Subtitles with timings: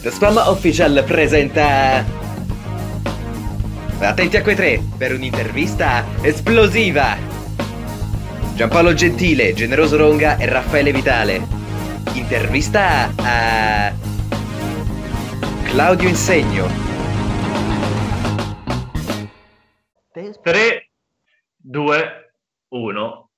[0.00, 2.04] The Spam Official presenta...
[3.98, 7.16] Attenti a quei tre per un'intervista esplosiva!
[8.54, 11.44] Giampaolo Gentile, Generoso Ronga e Raffaele Vitale.
[12.12, 13.92] Intervista a...
[15.64, 16.68] Claudio Insegno.
[20.12, 20.90] 3,
[21.56, 22.32] 2,
[22.68, 23.30] 1.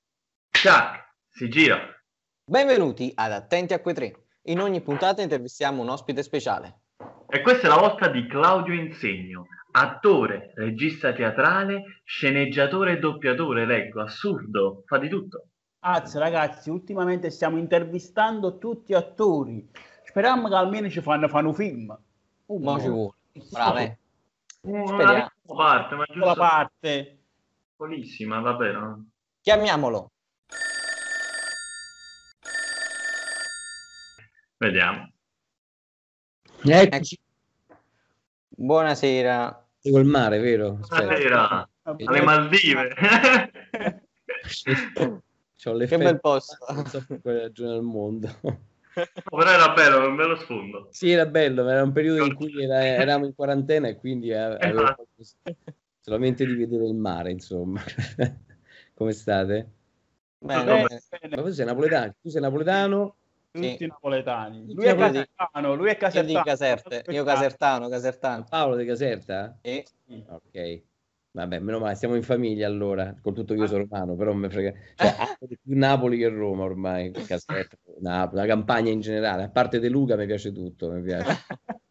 [0.61, 1.79] Tac, si gira.
[2.43, 4.20] Benvenuti ad Attenti a quei tre.
[4.45, 6.79] In ogni puntata intervistiamo un ospite speciale.
[7.27, 14.01] E questa è la volta di Claudio Insegno, attore, regista teatrale, sceneggiatore e doppiatore, leggo,
[14.01, 15.45] assurdo, fa di tutto.
[15.83, 19.69] Anzi, ragazzi, ultimamente stiamo intervistando tutti attori.
[20.03, 21.97] Speriamo che almeno ci fanno, fanno un film.
[22.47, 23.13] Uh, Mo ci vuole.
[23.51, 23.99] Brave.
[24.61, 25.29] Una Speriamo.
[25.55, 27.19] parte, ma giusto parte.
[27.69, 28.79] piccolissima, va bene.
[28.79, 29.05] no?
[29.41, 30.10] Chiamiamolo.
[34.61, 35.11] Vediamo.
[36.63, 37.19] Eccoci
[38.47, 39.67] Buonasera.
[39.89, 40.77] col mare, vero?
[40.81, 41.01] Aspetta.
[41.01, 42.03] Buonasera, Vabbè.
[42.03, 42.93] alle Maldive.
[45.57, 46.63] C'ho le Che bel posto.
[46.71, 48.29] Non so per quale ragione al mondo.
[48.93, 50.89] Però era bello, un bello sfondo.
[50.91, 54.31] Sì, era bello, ma era un periodo in cui era- eravamo in quarantena e quindi
[54.31, 55.07] avevo Esatto.
[56.01, 57.81] solamente di vedere il mare, insomma.
[58.93, 59.71] Come state?
[60.37, 61.01] Bene, Bene.
[61.09, 61.35] bene.
[61.35, 62.15] Ma tu sei napoletano?
[62.21, 63.15] Tu sei napoletano?
[63.51, 63.85] Tutti Sì.
[63.85, 64.73] napoletani.
[64.73, 66.43] Lui è casertano, lui è Io di casertano.
[66.43, 67.03] Caserte.
[67.11, 68.45] Io casertano, casertano.
[68.49, 69.57] Paolo di Caserta?
[69.61, 69.85] E
[70.27, 70.81] Ok.
[71.33, 74.49] Vabbè, meno male, siamo in famiglia allora, con tutto che io sono romano, però mi
[74.49, 74.73] frega...
[74.95, 75.15] Cioè,
[75.63, 80.17] più Napoli che Roma ormai, Caserta, Napoli, la campagna in generale, a parte De Luca
[80.17, 81.37] mi piace tutto, mi piace.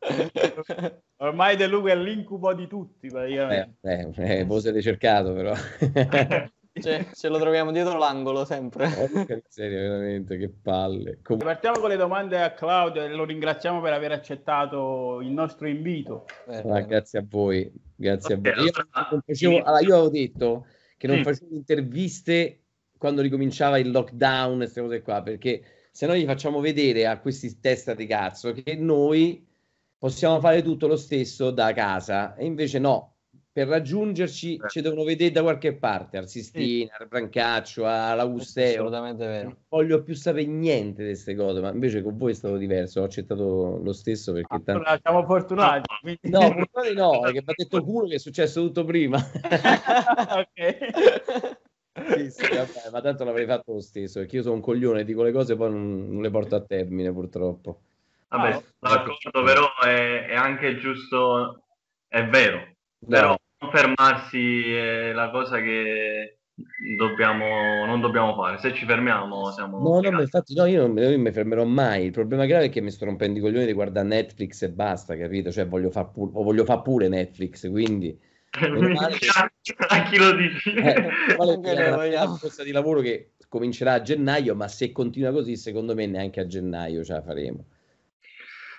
[1.23, 3.77] Ormai De Luca è l'incubo di tutti, Eh, praticamente.
[3.81, 5.55] eh, eh, voi siete cercato però.
[6.73, 8.89] Cioè, ce lo troviamo dietro l'angolo sempre.
[8.89, 11.19] Porca miseria, veramente, che palle.
[11.23, 15.67] Com- Partiamo con le domande a Claudio e lo ringraziamo per aver accettato il nostro
[15.67, 16.27] invito.
[16.47, 18.65] Ah, grazie a voi, grazie Ok, a voi.
[18.65, 21.23] Io, allora, facevo, allora, io avevo detto che non Sì.
[21.25, 22.61] facevo interviste
[22.97, 27.19] quando ricominciava il lockdown e queste cose qua, perché se no gli facciamo vedere a
[27.19, 29.45] questi testa di cazzo che noi
[29.99, 33.15] possiamo fare tutto lo stesso da casa e invece no.
[33.53, 34.69] Per raggiungerci Eh.
[34.69, 38.75] ci devono vedere da qualche parte, al Sistina, al Brancaccio, all'Augusteo.
[38.75, 39.49] Assolutamente vero.
[39.49, 43.01] Non voglio più sapere niente di queste cose, ma invece con voi è stato diverso.
[43.01, 44.71] Ho accettato lo stesso perché tanto...
[44.73, 45.89] Allora, siamo fortunati.
[46.01, 49.19] quindi- No, purtroppo no, perché mi ha detto culo che è successo tutto prima.
[49.19, 50.79] Ok.
[52.15, 55.23] Sì, sì, vabbè, ma tanto l'avrei fatto lo stesso, perché io sono un coglione, dico
[55.25, 57.81] le cose e poi non, non le porto a termine, purtroppo.
[58.29, 61.65] Vabbè, Ah, d'accordo, però è, è anche giusto,
[62.07, 63.37] è vero, però
[63.71, 66.39] fermarsi è la cosa che
[66.97, 68.59] dobbiamo, non dobbiamo fare.
[68.59, 69.79] Se ci fermiamo siamo...
[69.79, 72.05] no, no, ma infatti no, io non mi, io non mi fermerò mai.
[72.07, 75.17] Il problema grave è che mi sto rompendo i coglioni di guardare Netflix e basta,
[75.17, 75.51] capito?
[75.51, 78.19] Cioè voglio far pure, o voglio fare pure Netflix, quindi...
[78.59, 79.29] male che-
[79.89, 80.71] a chi lo dici?
[80.71, 85.95] Eh, vale una corsa di lavoro che comincerà a gennaio, ma se continua così, secondo
[85.95, 87.65] me neanche a gennaio ce la faremo.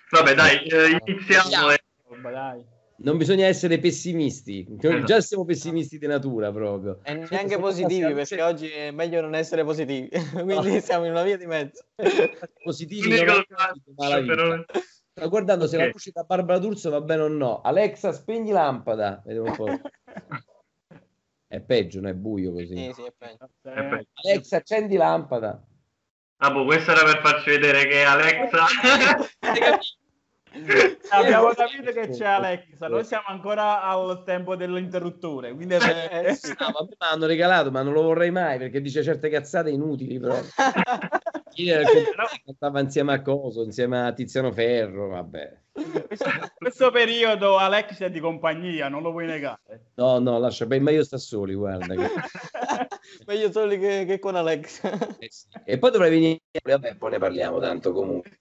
[0.10, 1.72] Vabbè, dai, eh, iniziamo.
[1.72, 1.80] e-
[2.22, 2.66] Dai.
[3.04, 5.04] Non bisogna essere pessimisti, Esatto.
[5.06, 7.00] già siamo pessimisti di natura proprio.
[7.04, 10.10] E Siamo- neanche siamo positivi, perché oggi è meglio non essere positivi.
[10.46, 11.84] Quindi siamo in una via di mezzo.
[12.64, 13.44] positivi non
[13.96, 14.66] però-
[15.14, 17.62] Sto guardando se la luce da Barbara D'Urso va bene o no.
[17.62, 19.22] Alexa, spegni lampada.
[19.26, 19.66] Vediamo un po'.
[21.52, 22.78] È peggio, non è buio così.
[22.78, 23.50] Sì, sì, è peggio.
[23.62, 24.08] Perfetto.
[24.24, 25.62] Alexa, accendi lampada.
[26.38, 28.66] Ah, boh, questo era per farci vedere che Alexa...
[31.12, 36.54] Abbiamo capito che c'è Alexa, noi siamo ancora al tempo dell'interruttore, quindi Eh, sì.
[36.60, 40.20] No, vabbè, ma hanno regalato, ma non lo vorrei mai perché dice certe cazzate inutili.
[40.20, 40.36] Però.
[41.56, 45.10] Io Però- cantava insieme a Coso, insieme a Tiziano Ferro.
[45.10, 45.58] Vabbè,
[46.58, 49.92] questo periodo Alexa è di compagnia, non lo puoi negare.
[49.96, 51.54] no, no, lascia bene, ma io sto soli.
[51.54, 52.10] Guarda, che-
[53.26, 54.82] Meglio soli che, che con Alex.
[55.20, 55.48] eh sì.
[55.66, 56.40] E poi dovrei venire.
[56.64, 58.40] Vabbè, poi ne parliamo tanto comunque.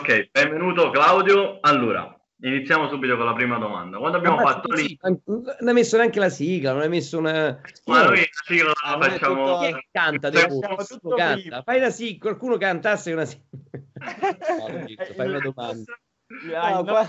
[0.00, 1.58] Ok, benvenuto Claudio.
[1.60, 3.98] Allora, iniziamo subito con la prima domanda.
[3.98, 4.98] Quando abbiamo Ammazza, fatto sì, lì...
[5.02, 7.60] Non hai messo neanche la sigla, non hai messo una.
[7.84, 9.34] Ma noi la sigla Ah, la non è facciamo...
[9.44, 10.30] tutto- Chi è che canta?
[10.30, 11.62] Devo- tutto canta.
[11.62, 13.44] Fai la sigla, qualcuno cantasse una sigla.
[14.00, 15.98] No, fai una domanda.
[16.44, 17.08] No, no, qua-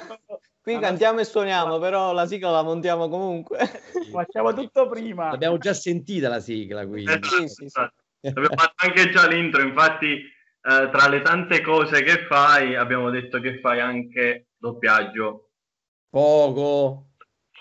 [0.62, 3.58] Qui cantiamo e suoniamo, però la sigla la montiamo comunque.
[4.12, 5.30] Facciamo tutto prima.
[5.32, 7.10] L'abbiamo già sentita la sigla, quindi.
[7.12, 8.28] Esatto, Sì, sì, sì.
[8.28, 10.22] Abbiamo fatto anche già l'intro, infatti
[10.64, 15.50] eh, tra le tante cose che fai abbiamo detto che fai anche doppiaggio,
[16.10, 17.08] Poco.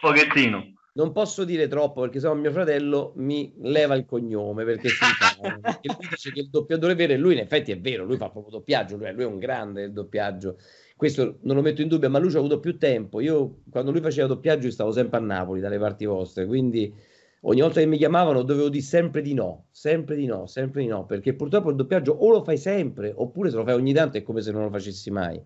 [0.00, 0.75] pochettino.
[0.94, 4.99] non posso dire troppo perché sennò mio fratello mi leva il cognome perché si
[5.62, 8.19] perché lui dice che il doppiatore è vero e lui in effetti è vero, lui
[8.19, 10.58] fa proprio doppiaggio, lui è, lui è un grande del doppiaggio.
[10.94, 13.20] Questo non lo metto in dubbio, ma lui ci ha avuto più tempo.
[13.20, 16.94] Io quando lui faceva doppiaggio io stavo sempre a Napoli dalle parti vostre, quindi
[17.42, 20.88] ogni volta che mi chiamavano dovevo dire sempre di no, sempre di no, sempre di
[20.88, 24.19] no, perché purtroppo il doppiaggio o lo fai sempre oppure se lo fai ogni tanto
[24.19, 25.40] è come se non lo facessi mai.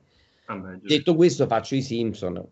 [0.47, 0.87] Vabbè, giusto.
[0.87, 2.47] Detto questo faccio i Simpson.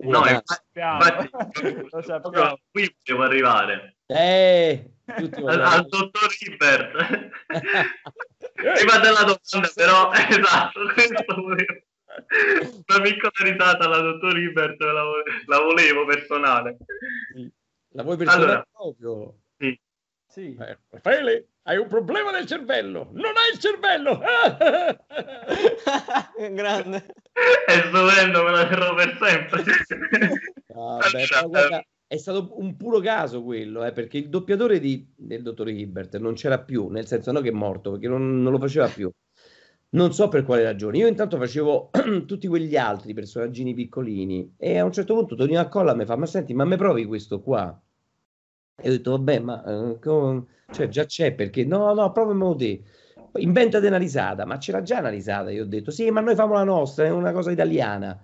[0.00, 0.70] Una No, infatti,
[2.70, 3.96] qui devo arrivare.
[4.06, 7.30] Eh, tutti Al, al dottor Hibbert.
[8.54, 11.82] Prima della domanda, però, esatto, questo volevo.
[12.86, 16.78] Una piccola risata alla dottor Hibbert, la, vo- la volevo personale.
[17.92, 18.66] La vuoi personale Allora.
[18.72, 19.34] proprio?
[20.30, 20.54] Sì.
[20.60, 23.08] Eh, Raffaele, hai un problema del cervello.
[23.12, 24.20] Non hai il cervello.
[26.52, 27.06] Grande.
[27.66, 29.64] È stupendo, me la terrò per sempre.
[30.66, 35.70] Vabbè, guarda, è stato un puro caso quello, eh, perché il doppiatore di- del dottor
[35.70, 38.86] Hibbert non c'era più, nel senso non che è morto, perché non, non lo faceva
[38.88, 39.10] più.
[39.90, 40.98] Non so per quale ragione.
[40.98, 41.90] Io intanto facevo
[42.26, 46.26] tutti quegli altri personaggini piccolini e a un certo punto Tonino Accolla mi fa, ma
[46.26, 47.80] senti, ma me provi questo qua?
[48.80, 49.98] E ho detto, vabbè, ma eh,
[50.70, 52.82] cioè, già c'è, perché no, no, provamelo te.
[53.38, 55.50] Inventate una risata, ma c'era già una risata.
[55.50, 58.22] Io ho detto, sì, ma noi famo la nostra, è una cosa italiana.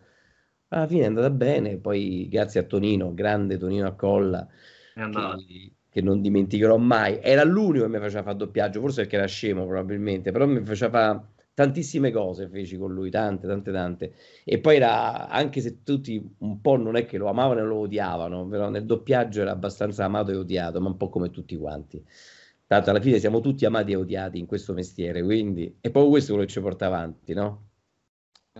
[0.69, 4.47] Alla fine è andata bene, poi grazie a Tonino, grande Tonino Accolla,
[4.95, 7.19] che, che non dimenticherò mai.
[7.23, 11.25] Era l'unico che mi faceva fare doppiaggio, forse perché era scemo probabilmente, però mi faceva
[11.55, 14.15] tantissime cose, feci con lui, tante, tante, tante.
[14.45, 17.77] E poi era, anche se tutti un po' non è che lo amavano e lo
[17.79, 22.05] odiavano, però nel doppiaggio era abbastanza amato e odiato, ma un po' come tutti quanti.
[22.67, 26.33] Tanto alla fine siamo tutti amati e odiati in questo mestiere, quindi è proprio questo
[26.33, 27.69] quello che ci porta avanti, no?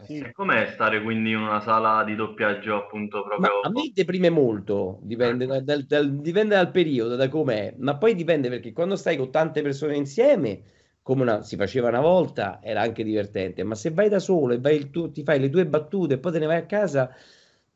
[0.07, 0.19] Sì.
[0.19, 3.61] E Com'è stare quindi in una sala di doppiaggio appunto Ma proprio...
[3.61, 8.15] a me deprime molto, dipende da- dal, dal- dipende dal periodo, da com'è, ma poi
[8.15, 10.63] dipende perché quando stai con tante persone insieme,
[11.05, 14.61] come una- si faceva una volta, era anche divertente, ma se vai da solo e
[14.61, 17.11] vai tu- ti fai le tue battute e poi te ne vai a casa,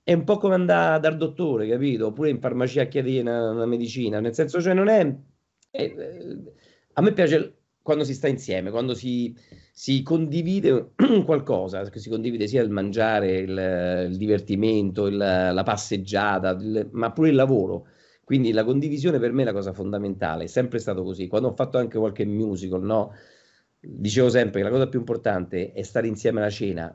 [0.02, 2.06] è un po' come andare dal dottore, capito?
[2.08, 5.00] Oppure in farmacia a chiedere una, una medicina, nel senso, cioè non è...
[5.70, 6.52] è- eh,
[6.94, 9.34] a me piace quando si sta insieme, quando si,
[9.72, 10.92] si condivide
[11.24, 17.12] qualcosa, che si condivide sia il mangiare, il, il divertimento, il- la passeggiata, il- ma
[17.12, 17.86] pure il lavoro.
[18.28, 21.28] Quindi la condivisione per me è la cosa fondamentale, è sempre stato così.
[21.28, 23.14] Quando ho fatto anche qualche musical, no?
[23.80, 26.94] Dicevo sempre che la cosa più importante è stare insieme alla cena,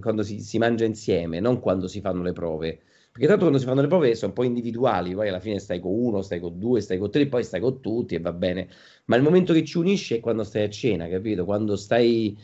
[0.00, 2.82] quando si, si mangia insieme, non quando si fanno le prove.
[3.10, 5.80] Perché tanto quando si fanno le prove sono un po' individuali, poi alla fine stai
[5.80, 8.68] con uno, stai con due, stai con tre, poi stai con tutti e va bene.
[9.06, 11.44] Ma il momento che ci unisce è quando stai a cena, capito?
[11.44, 12.38] Quando stai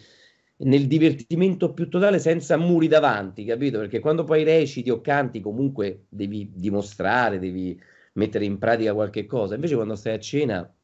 [0.58, 3.78] nel divertimento più totale senza muri davanti, capito?
[3.78, 7.80] Perché quando poi reciti o canti comunque devi dimostrare, devi
[8.16, 9.54] mettere in pratica qualche cosa.
[9.54, 10.74] Invece quando stai a cena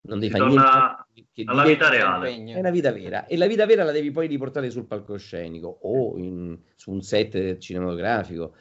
[0.00, 2.34] non devi fare niente che alla vita reale.
[2.34, 6.16] È una vita vera e la vita vera la devi poi riportare sul palcoscenico o
[6.18, 8.54] in- su un set cinematografico.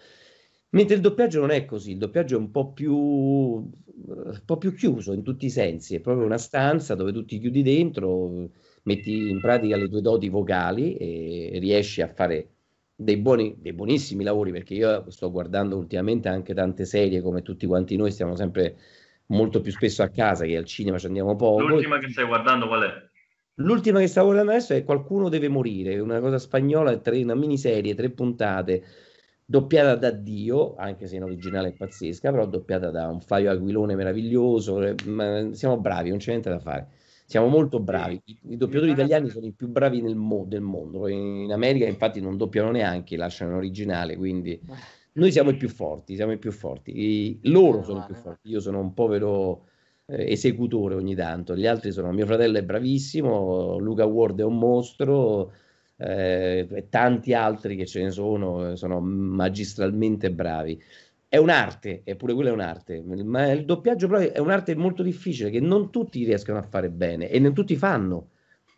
[0.69, 4.73] Mentre il doppiaggio non è così, il doppiaggio è un po' più, un po' più
[4.73, 8.49] chiuso in tutti i sensi, è proprio una stanza dove tu ti chiudi dentro,
[8.83, 12.56] metti in pratica le tue doti vocali e riesci a fare
[12.99, 17.67] dei buoni, dei buonissimi lavori, perché io sto guardando ultimamente anche tante serie, come tutti
[17.67, 18.75] quanti noi stiamo sempre
[19.27, 21.61] molto più spesso a casa che al cinema ci andiamo poco.
[21.67, 23.09] L'ultima che stai guardando qual è?
[23.59, 27.93] L'ultima che stavo guardando adesso è Qualcuno deve morire, una cosa spagnola, tre- una miniserie,
[27.93, 28.83] tre puntate,
[29.45, 33.95] doppiata da Dio, anche se in originale è pazzesca, però doppiata da un Fabio Aquilone
[33.95, 34.95] meraviglioso, eh,
[35.51, 36.87] siamo bravi, non c'è niente da fare.
[37.29, 40.99] Siamo molto bravi, i, i doppiatori italiani sono i più bravi nel mo- del mondo,
[40.99, 44.61] Poi in America infatti non doppiano neanche, lasciano in originale, quindi
[45.13, 48.49] noi siamo i più forti, siamo i più forti, I- loro sono i più forti,
[48.49, 49.65] io sono un povero
[50.05, 54.57] eh, esecutore ogni tanto, gli altri sono, mio fratello è bravissimo, Luca Ward è un
[54.57, 55.51] mostro,
[55.97, 60.81] eh, e tanti altri che ce ne sono, eh, sono magistralmente bravi.
[61.29, 65.59] È un'arte, eppure quella è un'arte, ma il doppiaggio però è un'arte molto difficile che
[65.59, 68.29] non tutti riescono a fare bene e non tutti fanno.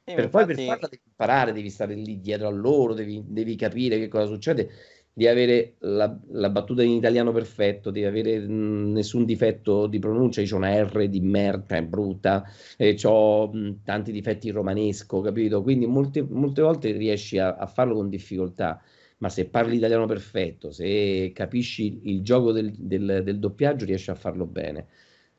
[0.06, 3.56] Sì, Per poi per farla devi imparare, devi stare lì dietro a loro, devi, devi
[3.56, 4.68] capire che cosa succede,
[5.14, 10.42] devi avere la, la battuta in italiano perfetto, devi avere mh, nessun difetto di pronuncia,
[10.42, 12.44] io c'ho una R di merda, è brutta,
[12.78, 13.52] e ho
[13.84, 15.62] tanti difetti in romanesco, capito?
[15.62, 18.82] Quindi molte, molte volte riesci a, a farlo con difficoltà,
[19.20, 24.16] ma se parli italiano perfetto, se capisci il gioco del, del- del doppiaggio, riesci a
[24.16, 24.88] farlo bene.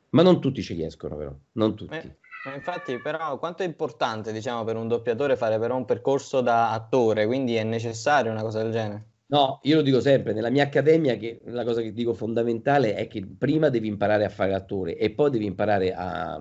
[0.09, 1.93] Ma non tutti ci riescono, però, non tutti.
[1.95, 6.41] Eh, ma infatti, però, quanto è importante, diciamo, per un doppiatore fare però un percorso
[6.41, 9.05] da attore, quindi è necessario una cosa del genere.
[9.27, 13.07] No, io lo dico sempre, nella mia accademia che la cosa che dico fondamentale è
[13.07, 16.37] che prima devi imparare a fare l'attore e poi devi imparare a,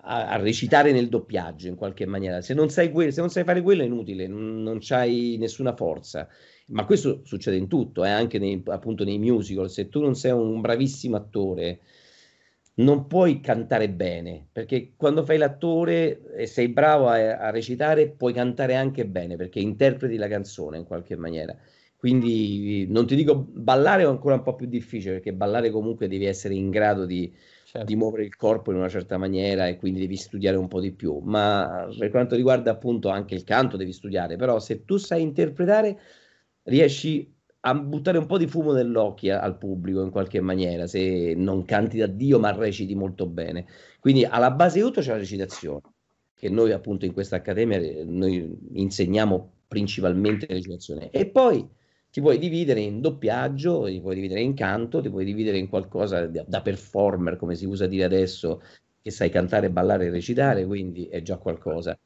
[0.00, 2.40] a, a recitare nel doppiaggio in qualche maniera.
[2.40, 5.74] Se non sai, que- se non sai fare quello è inutile, non, non c'hai nessuna
[5.74, 6.28] forza.
[6.68, 9.70] Ma questo succede in tutto, eh, anche nei, appunto nei musical.
[9.70, 11.80] Se tu non sei un bravissimo attore,
[12.74, 18.32] non puoi cantare bene, perché quando fai l'attore e sei bravo a, a, recitare, puoi
[18.32, 21.54] cantare anche bene, perché interpreti la canzone in qualche maniera.
[21.96, 26.24] Quindi non ti dico ballare è ancora un po' più difficile, perché ballare comunque devi
[26.24, 27.32] essere in grado di,
[27.72, 27.86] certo.
[27.86, 30.92] di muovere il corpo in una certa maniera e quindi devi studiare un po' di
[30.92, 31.20] più.
[31.22, 35.98] Ma per quanto riguarda appunto anche il canto, devi studiare, però se tu sai interpretare,
[36.64, 41.64] riesci a buttare un po' di fumo nell'occhio al pubblico in qualche maniera, se non
[41.64, 43.66] canti da Dio ma reciti molto bene.
[44.00, 45.80] Quindi alla base di tutto c'è la recitazione,
[46.34, 51.08] che noi appunto in questa accademia eh, noi insegniamo principalmente recitazione.
[51.10, 51.66] E poi
[52.12, 56.26] ti puoi dividere in doppiaggio, ti puoi dividere in canto, ti puoi dividere in qualcosa
[56.26, 58.60] da, performer, come si usa dire adesso,
[59.00, 61.98] che sai cantare, ballare e recitare, quindi è già qualcosa.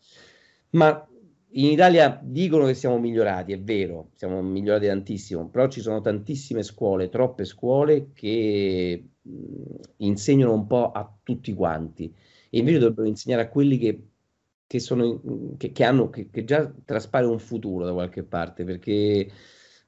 [0.71, 1.05] Ma
[1.51, 6.63] in Italia dicono che siamo migliorati, è vero, siamo migliorati tantissimo, però ci sono tantissime
[6.63, 9.09] scuole, troppe scuole che
[9.97, 12.15] insegnano un po' a tutti quanti
[12.49, 14.03] e invece dovrebbero insegnare a quelli che,
[14.69, 15.21] che, sono,
[15.57, 19.29] che, che hanno, che, già traspare un futuro da qualche parte, perché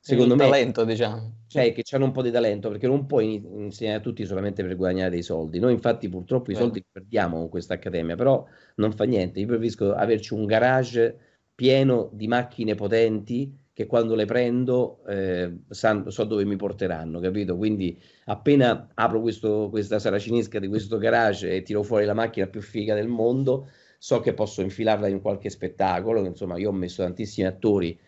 [0.09, 0.45] secondo me...
[0.45, 1.37] talento, diciamo.
[1.47, 4.77] Cioè, che hanno un po' di talento, perché non puoi insegnare a tutti solamente per
[4.77, 5.59] guadagnare dei soldi.
[5.59, 8.45] Noi infatti purtroppo i soldi li perdiamo con questa accademia, però
[8.77, 11.19] non fa niente, io preferisco averci un garage
[11.55, 17.57] pieno di macchine potenti che quando le prendo eh, san, so dove mi porteranno, capito?
[17.57, 22.61] Quindi appena apro questo, questa saracinesca di questo garage e tiro fuori la macchina più
[22.61, 27.47] figa del mondo, so che posso infilarla in qualche spettacolo, insomma io ho messo tantissimi
[27.47, 27.99] attori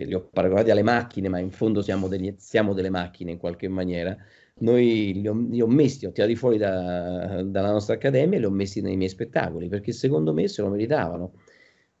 [0.00, 3.38] che li ho paragonati alle macchine, ma in fondo siamo, degli, siamo delle macchine in
[3.38, 4.16] qualche maniera.
[4.60, 8.46] Noi li ho, li ho messi, ho tirati fuori da, dalla nostra accademia e li
[8.46, 11.32] ho messi nei miei spettacoli, perché secondo me se lo meritavano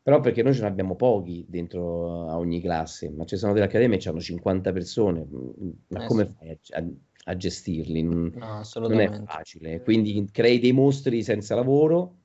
[0.02, 3.66] però perché noi ce ne abbiamo pochi dentro a ogni classe, ma ci sono delle
[3.66, 5.26] accademie che hanno 50 persone,
[5.88, 6.34] ma eh come sì.
[6.34, 6.84] fai a, a,
[7.24, 8.02] a gestirli?
[8.02, 12.19] Non, no, non, è facile, quindi crei dei mostri senza lavoro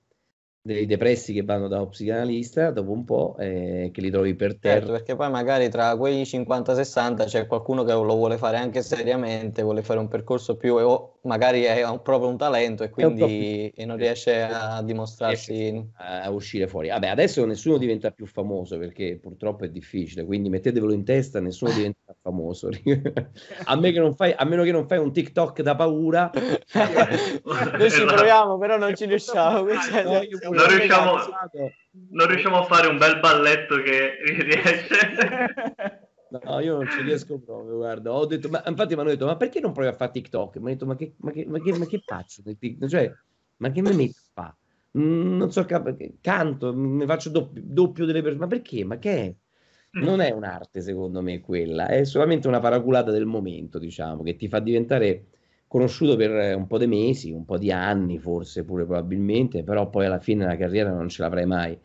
[0.66, 4.58] dei depressi che vanno da un psicanalista dopo un po' eh, che li trovi per
[4.58, 4.78] terra.
[4.78, 9.62] Certo, perché poi magari tra quei 50-60 c'è qualcuno che lo vuole fare anche seriamente,
[9.62, 13.86] vuole fare un percorso più o magari è un, proprio un talento e quindi e
[13.86, 16.90] non riesce a dimostrarsi a uscire fuori.
[16.90, 21.74] Vabbè, adesso nessuno diventa più famoso perché purtroppo è difficile, quindi mettetevelo in testa, nessuno
[21.74, 22.70] diventa famoso.
[23.66, 26.32] a, me che non fai, a meno che non fai un TikTok da paura.
[26.34, 29.60] Noi ci proviamo, però non ci riusciamo.
[29.66, 31.16] No, non riusciamo,
[32.12, 36.10] non riusciamo a fare un bel balletto che riesce.
[36.30, 38.12] No, io non ci riesco proprio, guarda.
[38.14, 40.56] Ho detto, ma infatti mi hanno detto, ma perché non provi a fare TikTok?
[40.56, 42.42] Mi hanno detto, ma che, ma che, ma che, ma che faccio?
[42.88, 43.14] Cioè,
[43.58, 44.56] ma che mi metto a fare?
[44.98, 48.84] Mm, non so, canto, mi faccio doppio, doppio delle persone, ma perché?
[48.86, 49.36] Ma che è?
[49.98, 54.50] Non è un'arte, secondo me, quella, è solamente una paraculata del momento, diciamo, che ti
[54.50, 55.28] fa diventare
[55.76, 60.06] conosciuto per un po' di mesi, un po' di anni forse pure probabilmente, però poi
[60.06, 61.78] alla fine la carriera non ce l'avrai mai.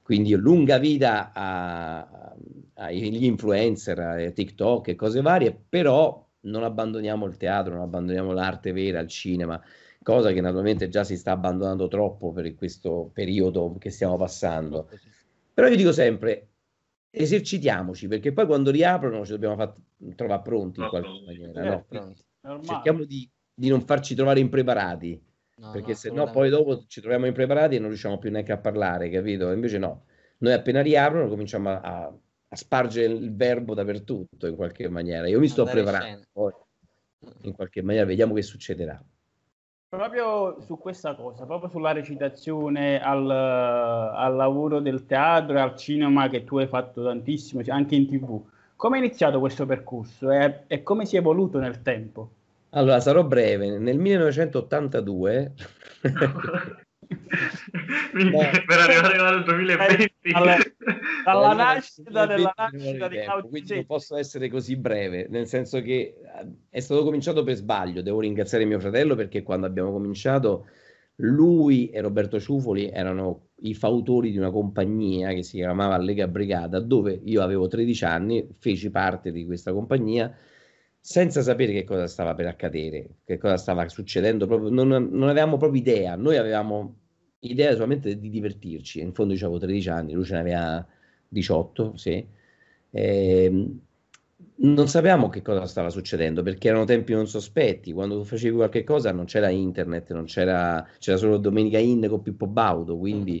[0.00, 1.30] Quindi lunga vita
[2.72, 8.72] agli influencer, a TikTok e cose varie, però non abbandoniamo il teatro, non abbandoniamo l'arte
[8.72, 9.62] vera, il cinema,
[10.02, 14.88] cosa che naturalmente già si sta abbandonando troppo per questo periodo che stiamo passando.
[15.52, 16.48] Però io dico sempre,
[17.10, 19.74] esercitiamoci, perché poi quando riaprono ci dobbiamo far
[20.14, 21.62] trovare pronti in qualche maniera.
[21.62, 21.84] No?
[21.90, 22.16] Normale.
[22.62, 25.20] Cerchiamo di, di, non farci trovare impreparati,
[25.56, 28.52] no, perché no, se no poi dopo ci troviamo impreparati e non riusciamo più neanche
[28.52, 29.50] a parlare, capito?
[29.50, 30.04] Invece no,
[30.38, 32.12] noi appena riaprono cominciamo a,
[32.48, 35.26] a spargere il verbo dappertutto in qualche maniera.
[35.28, 36.52] Io mi sto Andare preparando, poi
[37.42, 39.02] in qualche maniera vediamo che succederà.
[39.88, 46.28] Proprio su questa cosa, proprio sulla recitazione, al, al lavoro del teatro e al cinema
[46.28, 48.44] che tu hai fatto tantissimo, anche in tv
[48.78, 52.30] come è iniziato questo percorso e, e come si è evoluto nel tempo?
[52.70, 53.76] Allora, sarò breve.
[53.76, 55.52] Nel 1982
[58.68, 60.56] per arrivare al 2020 alla,
[61.24, 65.90] dalla nascita della nascita di Claudio quindi non posso essere così breve nel senso che
[65.90, 66.16] eh,
[66.68, 70.66] è stato cominciato per sbaglio devo ringraziare mio fratello perché quando abbiamo cominciato
[71.16, 76.80] lui e Roberto Ciufoli erano i fautori di una compagnia che si chiamava Lega Brigata,
[76.80, 80.34] dove io avevo 13 anni, feci parte di questa compagnia
[81.00, 85.56] senza sapere che cosa stava per accadere, che cosa stava succedendo, proprio, non, non avevamo
[85.56, 86.96] proprio idea, noi avevamo
[87.40, 90.86] idea solamente di divertirci, in fondo io avevo 13 anni, lui ce ne aveva
[91.28, 92.26] 18, sì.
[92.90, 93.80] E, ehm,
[94.60, 97.92] non sapevamo che cosa stava succedendo perché erano tempi non sospetti.
[97.92, 102.22] Quando tu facevi qualche cosa non c'era internet, non c'era, c'era solo Domenica In con
[102.22, 102.98] Pippo Baudo.
[102.98, 103.40] Quindi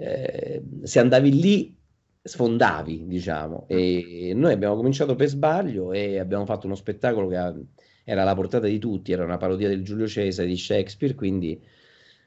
[0.00, 1.78] eh, se andavi lì
[2.22, 3.66] sfondavi, diciamo.
[3.68, 7.36] E noi abbiamo cominciato per sbaglio e abbiamo fatto uno spettacolo che
[8.04, 11.60] era alla portata di tutti, era una parodia del Giulio Cesare di Shakespeare, quindi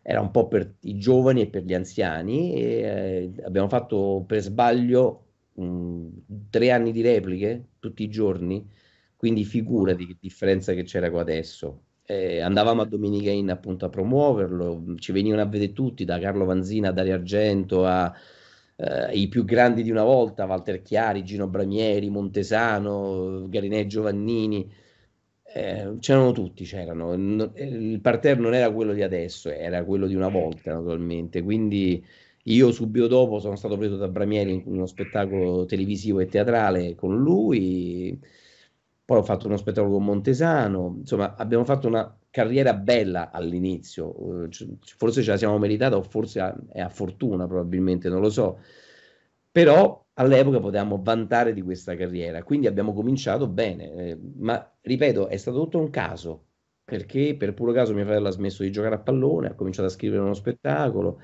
[0.01, 2.53] era un po' per i giovani e per gli anziani.
[2.53, 6.07] E, eh, abbiamo fatto per sbaglio mh,
[6.49, 8.67] tre anni di repliche tutti i giorni,
[9.15, 11.81] quindi figura di differenza che c'era qua adesso.
[12.05, 16.45] Eh, andavamo a Domenica In appunto a promuoverlo, ci venivano a vedere tutti, da Carlo
[16.45, 18.13] Vanzina a Dario Argento a
[18.75, 24.69] eh, i più grandi di una volta, Walter Chiari, Gino Bramieri, Montesano, Garinè Giovannini,
[25.55, 27.13] eh, c'erano tutti, c'erano.
[27.13, 32.03] Il parterre non era quello di adesso, era quello di una volta naturalmente, quindi
[32.45, 37.17] io subito dopo sono stato preso da Bramieri in uno spettacolo televisivo e teatrale con
[37.17, 38.19] lui,
[39.05, 44.47] poi ho fatto uno spettacolo con Montesano, insomma abbiamo fatto una carriera bella all'inizio,
[44.97, 48.59] forse ce la siamo meritata o forse è a fortuna probabilmente, non lo so,
[49.51, 55.37] però all'epoca potevamo vantare di questa carriera, quindi abbiamo cominciato bene, eh, ma ripeto, è
[55.37, 56.47] stato tutto un caso,
[56.83, 59.91] perché per puro caso mio fratello ha smesso di giocare a pallone, ha cominciato a
[59.91, 61.19] scrivere uno spettacolo,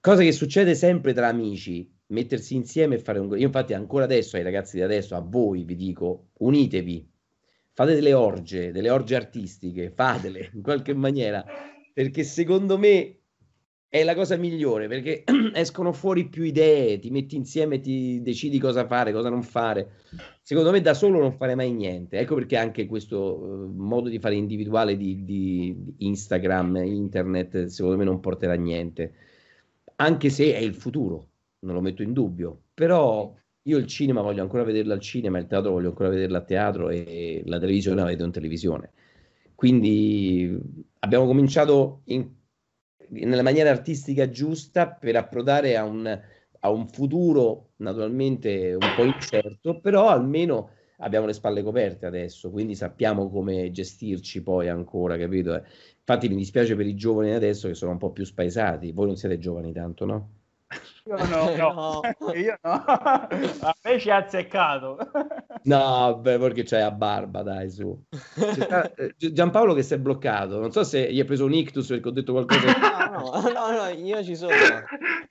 [0.00, 3.30] cosa che succede sempre tra amici, mettersi insieme e fare un...
[3.38, 7.08] Io infatti ancora adesso ai ragazzi di adesso, a voi vi dico, unitevi,
[7.72, 11.44] fate delle orge, delle orge artistiche, fatele in qualche maniera,
[11.92, 13.18] perché secondo me
[13.90, 15.24] è la cosa migliore, perché
[15.54, 19.92] escono fuori più idee, ti metti insieme ti decidi cosa fare, cosa non fare.
[20.42, 22.18] Secondo me da solo non fare mai niente.
[22.18, 28.04] Ecco perché anche questo uh, modo di fare individuale di, di Instagram, internet, secondo me
[28.04, 29.12] non porterà a niente.
[29.96, 31.27] Anche se è il futuro,
[31.60, 32.64] non lo metto in dubbio.
[32.74, 36.42] Però io il cinema voglio ancora vederlo al cinema, il teatro voglio ancora vederlo a
[36.42, 38.92] teatro e la televisione la vedo in televisione.
[39.54, 40.58] Quindi
[41.00, 42.30] abbiamo cominciato in,
[43.10, 46.06] nella maniera artistica giusta per approdare a un,
[46.60, 52.74] a un futuro naturalmente un po' incerto, però almeno abbiamo le spalle coperte adesso, quindi
[52.74, 55.54] sappiamo come gestirci poi ancora, capito?
[55.98, 59.16] Infatti mi dispiace per i giovani adesso che sono un po' più spaesati, voi non
[59.16, 60.37] siete giovani tanto, no?
[61.04, 62.00] Io no, no.
[62.34, 62.70] Io no.
[62.70, 64.98] A me ci ha azzeccato.
[65.62, 67.98] No, beh, perché c'hai a barba, dai, su.
[68.10, 70.60] Sta, eh, Giampaolo che si è bloccato.
[70.60, 72.66] Non so se gli ha preso un ictus perché ho detto qualcosa.
[73.18, 74.52] No, no, no, no io ci sono.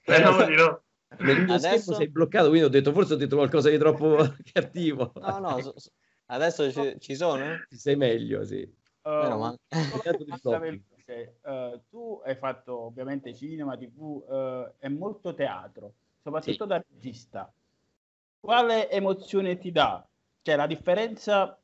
[0.02, 0.82] Speriamo di no.
[1.54, 4.17] Adesso sei bloccato, quindi ho detto forse ho detto qualcosa di troppo
[4.52, 5.13] cattivo.
[5.15, 5.91] No, no, so, so.
[6.26, 7.45] adesso ci, ci sono?
[7.69, 8.67] Ci sei meglio, sì.
[9.04, 9.56] Uh, ma...
[11.13, 16.69] uh, tu hai fatto ovviamente cinema, tv uh, e molto teatro, soprattutto sì.
[16.69, 17.53] da regista.
[18.39, 20.05] Quale emozione ti dà?
[20.41, 21.59] Cioè la differenza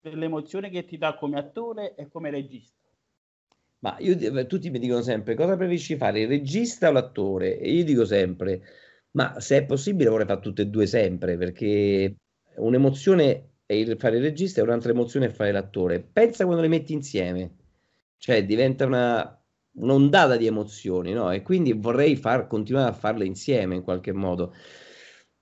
[0.00, 2.78] dell'emozione che ti dà come attore e come regista?
[3.80, 7.58] Ma io, tutti mi dicono sempre cosa preferisci fare, il regista o l'attore?
[7.58, 8.62] E io dico sempre,
[9.12, 12.14] ma se è possibile vorrei fare tutte e due sempre, perché
[12.56, 16.00] un'emozione è il fare il regista e un'altra emozione è fare l'attore.
[16.00, 17.59] Pensa quando le metti insieme
[18.20, 19.42] cioè diventa una,
[19.76, 21.32] un'ondata di emozioni, no?
[21.32, 24.54] E quindi vorrei far, continuare a farle insieme in qualche modo.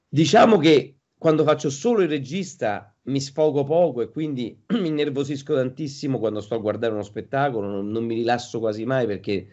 [0.09, 6.21] Diciamo che quando faccio solo il regista mi sfogo poco e quindi mi innervosisco tantissimo
[6.21, 9.49] quando sto a guardare uno spettacolo, non, non mi rilasso quasi mai perché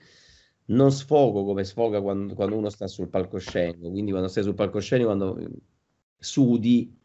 [0.66, 3.90] non sfogo come sfoga quando, quando, uno sta sul palcoscenico.
[3.90, 5.50] Quindi quando stai sul palcoscenico, quando
[6.16, 6.96] sudi,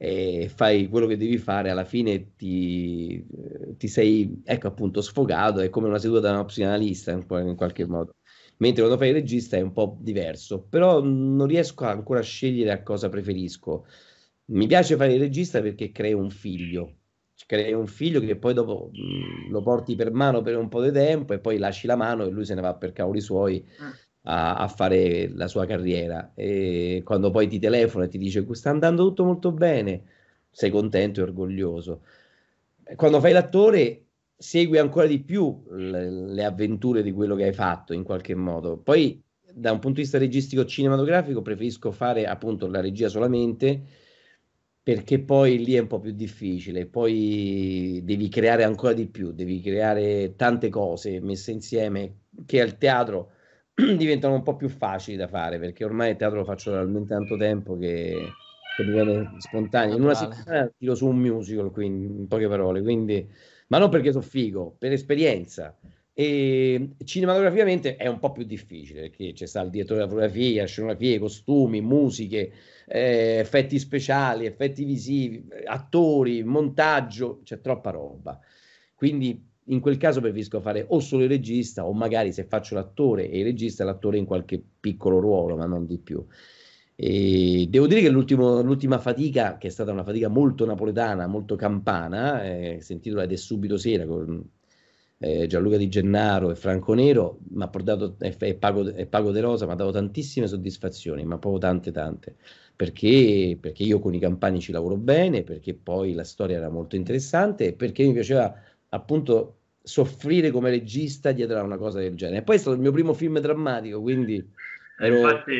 [0.00, 3.26] e fai quello che devi fare, alla fine ti,
[3.76, 7.84] ti sei, ecco appunto, sfogato, è come una seduta da uno psicanalista in, in, qualche
[7.84, 8.12] modo.
[8.58, 12.70] Mentre quando fai il regista è un po' diverso, però non riesco ancora a scegliere
[12.70, 13.86] a cosa preferisco.
[14.46, 16.94] Mi piace fare il regista perché creo un figlio,
[17.46, 20.92] crei un figlio che poi dopo mh, lo porti per mano per un po' di
[20.92, 23.64] tempo e poi lasci la mano e lui se ne va per cavoli suoi.
[24.30, 28.68] A, a, fare la sua carriera e quando poi ti telefona e ti dice sta
[28.68, 30.02] andando tutto molto bene,
[30.50, 32.02] sei contento e orgoglioso.
[32.94, 37.94] Quando fai l'attore segui ancora di più le, le avventure di quello che hai fatto
[37.94, 38.76] in qualche modo.
[38.76, 43.82] Poi da un punto di vista registico cinematografico preferisco fare appunto la regia solamente
[44.82, 49.60] perché poi lì è un po' più difficile, poi devi creare ancora di più, devi
[49.60, 53.32] creare tante cose messe insieme che al teatro
[53.96, 57.36] diventano un po' più facili da fare perché ormai il teatro lo faccio talmente tanto
[57.36, 58.36] tempo che,
[58.74, 59.94] che mi viene spontaneo.
[59.96, 63.28] In una settimana tiro su un musical, quindi in poche parole, quindi,
[63.68, 65.76] ma non perché sono figo, per esperienza.
[66.12, 71.20] E cinematograficamente è un po' più difficile perché c'è sta il direttore della fotografia, scenografie,
[71.20, 72.50] costumi, musiche,
[72.88, 78.40] eh, effetti speciali, effetti visivi, attori, montaggio, c'è troppa roba.
[78.96, 83.28] Quindi in quel caso preferisco fare o solo il regista o magari se faccio l'attore
[83.30, 86.24] e il regista l'attore in qualche piccolo ruolo, ma non di più.
[87.00, 92.44] E devo dire che l'ultima fatica, che è stata una fatica molto napoletana, molto campana,
[92.44, 94.44] eh, si intitola Ed è subito sera con
[95.18, 99.30] eh, Gianluca Di Gennaro e Franco Nero, mi ha portato, e, e, Pago, e Pago
[99.30, 102.36] De Rosa, mi ha dato tantissime soddisfazioni, ma proprio tante tante,
[102.74, 106.96] perché, perché io con i campani ci lavoro bene, perché poi la storia era molto
[106.96, 108.52] interessante e perché mi piaceva
[108.90, 109.57] appunto
[109.88, 112.40] soffrire come regista dietro a una cosa del genere.
[112.40, 115.16] E poi è stato il mio primo film drammatico, quindi eh, ero...
[115.16, 115.56] Infatti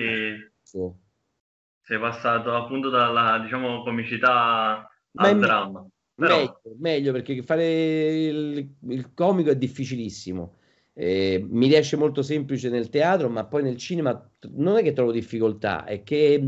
[1.80, 5.86] sei passato appunto dalla, diciamo, comicità al me- dramma.
[6.14, 6.36] Però...
[6.36, 10.56] Meglio, meglio, perché fare il, il comico è difficilissimo.
[10.92, 15.12] Eh, mi riesce molto semplice nel teatro, ma poi nel cinema non è che trovo
[15.12, 16.46] difficoltà, è che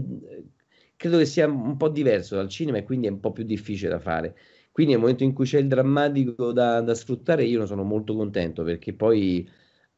[0.97, 3.91] credo che sia un po' diverso dal cinema e quindi è un po' più difficile
[3.91, 4.37] da fare.
[4.73, 8.63] Quindi nel momento in cui c'è il drammatico da, da sfruttare, io sono molto contento
[8.63, 9.49] perché poi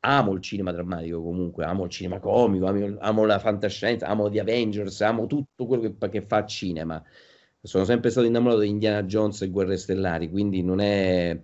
[0.05, 4.41] amo il cinema drammatico comunque, amo il cinema comico, amo, amo la fantascienza, amo The
[4.41, 7.03] Avengers, amo tutto quello che, che, fa cinema.
[7.61, 11.41] Sono sempre stato innamorato di Indiana Jones e Guerre Stellari, quindi non è,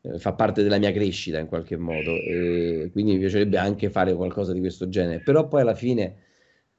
[0.00, 4.14] eh, fa parte della mia crescita in qualche modo, e quindi mi piacerebbe anche fare
[4.14, 6.16] qualcosa di questo genere, però poi alla fine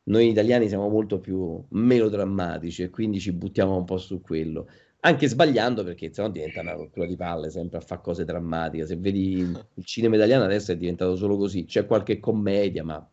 [0.04, 4.68] noi italiani siamo molto più melodrammatici e quindi ci buttiamo un po' su quello
[5.02, 8.86] anche sbagliando perché sennò diventa una rottura di palle sempre a fare cose drammatiche.
[8.86, 9.40] Se vedi
[9.76, 13.08] il cinema italiano adesso è diventato solo così, c'è qualche commedia, ma...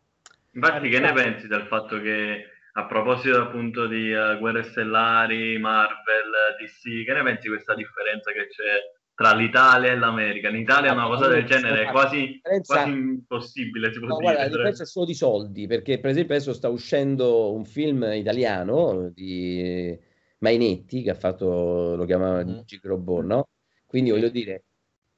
[0.52, 6.56] Infatti che ne pensi del fatto che a proposito appunto di uh, Guerre Stellari, Marvel,
[6.60, 10.48] DC, che ne pensi di questa differenza che c'è tra l'Italia e l'America?
[10.48, 14.32] In Italia una cosa del genere è quasi, quasi impossibile, si può no, dire.
[14.32, 18.02] Guarda, la differenza è solo di soldi, perché per esempio adesso sta uscendo un film
[18.12, 19.98] italiano di
[20.38, 22.60] Mainetti che ha fatto, lo chiamava mm.
[22.64, 23.48] Gigrobon, no?
[23.86, 24.64] Quindi voglio dire,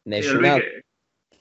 [0.02, 0.84] National, che,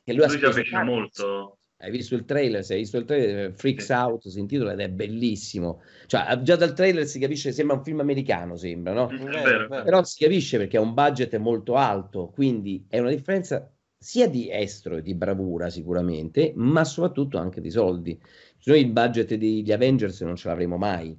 [0.03, 1.57] che lui, lui ha speso molto.
[1.79, 2.63] Hai visto il trailer?
[2.63, 3.91] Se hai visto il trailer, Freaks sì.
[3.91, 5.83] Out si intitola ed è bellissimo.
[6.07, 9.09] Cioè, già dal trailer si capisce, sembra un film americano, sembra, no?
[9.09, 9.83] È vero, è vero.
[9.83, 14.49] Però si capisce perché ha un budget molto alto, quindi è una differenza sia di
[14.51, 18.19] estro e di bravura sicuramente, ma soprattutto anche di soldi.
[18.63, 21.15] Noi il budget degli Avengers non ce l'avremo mai,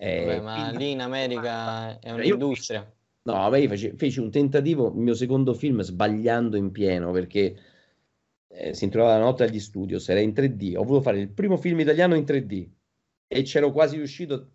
[0.00, 0.84] eh, Vabbè, ma quindi...
[0.84, 2.78] lì in America è un'industria.
[2.78, 2.92] Io...
[3.22, 7.56] No, ma io feci, feci, un tentativo, il mio secondo film, sbagliando in pieno, perché
[8.46, 10.76] eh, si introvava la notte agli studios, era in 3D.
[10.76, 12.66] Ho voluto fare il primo film italiano in 3D
[13.26, 14.50] e c'ero quasi riuscito,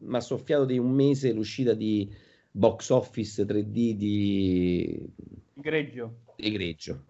[0.00, 2.12] mi ha soffiato di un mese l'uscita di
[2.50, 5.12] box office 3D di
[5.54, 6.22] Greggio.
[6.34, 7.04] Di Greggio.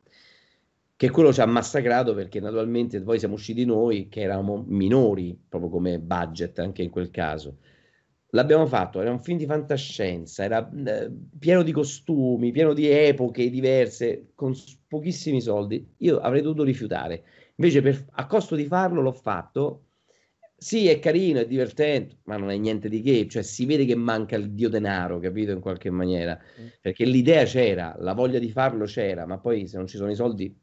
[0.94, 5.70] Che quello ci ha massacrato perché naturalmente poi siamo usciti noi che eravamo minori, proprio
[5.70, 7.56] come budget anche in quel caso
[8.32, 13.48] L'abbiamo fatto, era un film di fantascienza, era eh, pieno di costumi, pieno di epoche
[13.48, 14.54] diverse, con
[14.86, 15.94] pochissimi soldi.
[15.98, 17.24] Io avrei dovuto rifiutare.
[17.56, 19.84] Invece, per, a costo di farlo, l'ho fatto.
[20.56, 23.26] Sì, è carino, è divertente, ma non è niente di che.
[23.28, 25.52] Cioè, si vede che manca il dio denaro, capito?
[25.52, 26.38] In qualche maniera.
[26.60, 26.66] Mm.
[26.82, 30.14] Perché l'idea c'era, la voglia di farlo c'era, ma poi se non ci sono i
[30.14, 30.54] soldi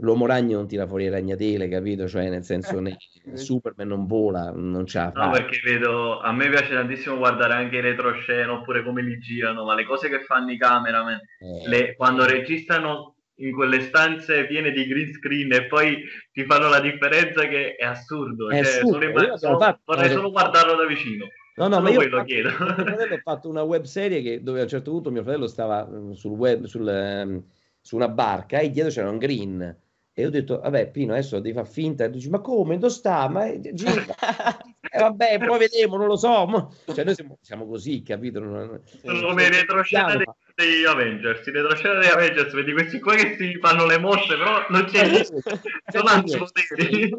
[0.00, 2.08] l'uomo ragno non tira fuori le ragnatele, capito?
[2.08, 2.96] Cioè, nel senso, ne,
[3.34, 5.12] Superman non vola, non c'ha.
[5.14, 9.64] No, perché vedo, a me piace tantissimo guardare anche i retroscena oppure come li girano,
[9.64, 11.68] ma le cose che fanno i cameraman, eh.
[11.68, 16.80] le, quando registrano in quelle stanze piene di green screen e poi ti fanno la
[16.80, 18.50] differenza che è assurdo.
[18.50, 19.18] È cioè, assurdo.
[19.18, 21.26] Solo, solo, fatto, vorrei solo guardarlo da vicino.
[21.56, 24.60] No, no, ma io ho fatto, mio fratello ha fatto una web serie che, dove
[24.60, 27.42] a un certo punto mio fratello stava mm, sul web, sul, um,
[27.88, 29.76] su una barca e dietro c'era un green.
[30.12, 32.04] E ho detto, vabbè, Pino, adesso devi far finta.
[32.04, 32.76] E dici, ma come?
[32.76, 33.26] Dove sta?
[33.30, 34.04] Ma gira.
[34.90, 36.70] eh, vabbè, poi vediamo, non lo so.
[36.92, 38.40] Cioè, noi siamo, siamo così, capito?
[38.40, 41.46] Non, come retroscena dei, dei Avengers.
[41.46, 45.08] In retroscena dei Avengers, vedi questi qua che si fanno le mosse, però non c'è
[45.94, 47.16] non hanno poteri.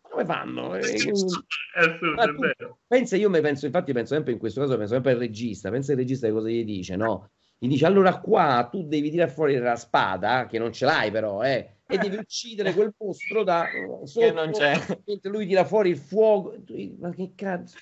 [0.00, 0.74] Come fanno?
[0.76, 2.78] È assurdo, è vero.
[2.86, 5.68] Pensa, io mi penso, infatti penso sempre in questo caso, penso sempre al regista.
[5.68, 7.32] Pensa il regista che cosa gli dice, no?
[7.58, 11.42] Gli dice, allora qua tu devi tirare fuori la spada, che non ce l'hai però,
[11.42, 13.64] eh e devi uccidere quel mostro da
[14.04, 14.76] sotto, che non c'è.
[15.04, 16.56] mentre lui tira fuori il fuoco.
[16.98, 17.78] Ma che cazzo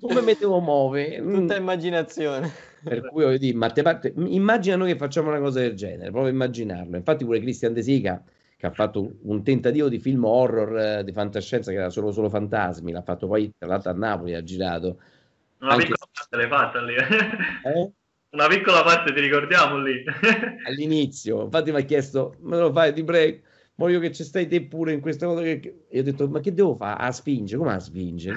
[0.00, 2.50] come me devo muovere tutta immaginazione.
[2.82, 6.30] Per cui voglio dire Matte, immagina noi che facciamo una cosa del genere prova a
[6.30, 6.96] immaginarlo.
[6.96, 8.22] Infatti pure Christian De Sica
[8.56, 12.28] che ha fatto un tentativo di film horror eh, di fantascienza che era solo, solo
[12.28, 15.00] fantasmi l'ha fatto poi tra l'altro a Napoli ha girato.
[15.60, 15.86] Una Anche...
[15.86, 16.94] piccola parte l'hai fatta lì.
[16.94, 17.92] Eh?
[18.32, 20.02] Una piccola parte ti ricordiamo lì.
[20.66, 23.42] All'inizio, infatti mi ha chiesto, me lo fai, ti prego,
[23.74, 25.42] voglio che ci stai te pure in questa cosa.
[25.42, 25.84] Che...
[25.86, 27.02] E ho detto, ma che devo fare?
[27.02, 28.36] A spinge, come a spinge?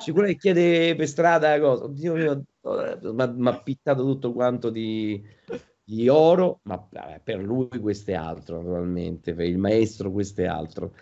[0.00, 1.84] Sicuro che chiede per strada la cosa.
[1.84, 5.22] Oddio mio, mi ha pittato tutto quanto di,
[5.84, 10.46] di oro, ma vabbè, per lui questo è altro, naturalmente, per il maestro questo è
[10.46, 10.94] altro.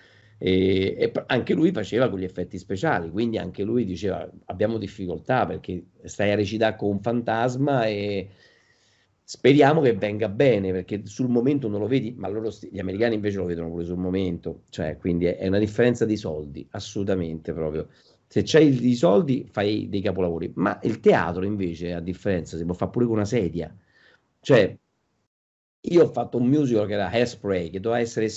[0.45, 5.47] E, e, anche lui faceva con gli effetti speciali, quindi anche lui diceva abbiamo difficoltà
[5.47, 8.29] perché stai a recitare con un fantasma e
[9.23, 13.37] speriamo che venga bene perché sul momento non lo vedi, ma loro gli americani invece
[13.37, 17.89] lo vedono pure sul momento, cioè quindi è, è una differenza di soldi, assolutamente proprio.
[18.27, 22.75] Se c'hai i soldi fai dei capolavori, ma il teatro invece a differenza si può
[22.75, 23.73] fare pure con una sedia.
[24.41, 24.77] Cioè
[25.83, 28.29] io ho fatto un musical che era Hairspray che doveva essere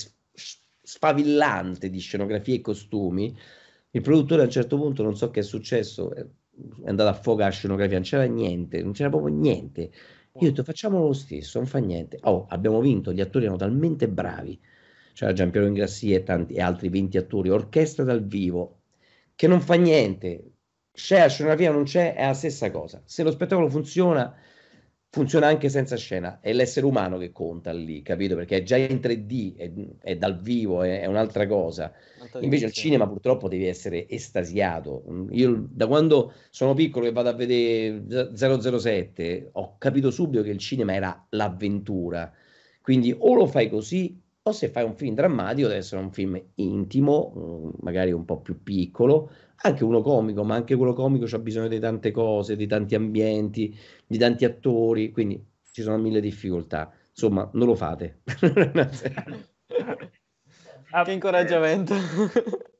[0.86, 3.36] sfavillante di scenografie e costumi.
[3.91, 6.26] Il produttore a un certo punto, non so che è successo, è
[6.86, 9.82] andato a fuoco la scenografia, non c'era niente, non c'era proprio niente.
[9.82, 12.19] Io ho detto facciamolo lo stesso, non fa niente.
[12.24, 14.60] Oh, abbiamo vinto, gli attori erano talmente bravi.
[15.13, 18.82] C'era Giampiero Ingrassi e, tanti, e altri 20 attori, orchestra dal vivo,
[19.36, 20.52] che non fa niente.
[20.91, 23.02] C'è la scenografia, non c'è, è la stessa cosa.
[23.06, 24.36] Se lo spettacolo funziona,
[25.15, 28.36] funziona anche senza scena, è l'essere umano che conta lì, capito?
[28.36, 31.93] Perché è già in 3D, è, è dal vivo, è, è un'altra cosa.
[32.41, 35.06] Invece al cinema purtroppo devi essere estasiato.
[35.30, 38.04] Io da quando sono piccolo e vado a vedere
[38.36, 42.30] 007 ho capito subito che il cinema era l'avventura.
[42.82, 46.39] Quindi o lo fai così o se fai un film drammatico deve essere un film
[46.56, 51.68] intimo, magari un po' più piccolo, anche uno comico, ma anche quello comico ha bisogno
[51.68, 56.91] di tante cose, di tanti ambienti, di tanti attori, quindi ci sono mille difficoltà.
[57.10, 58.22] Insomma, non lo fate.
[61.04, 61.96] che incoraggiamento.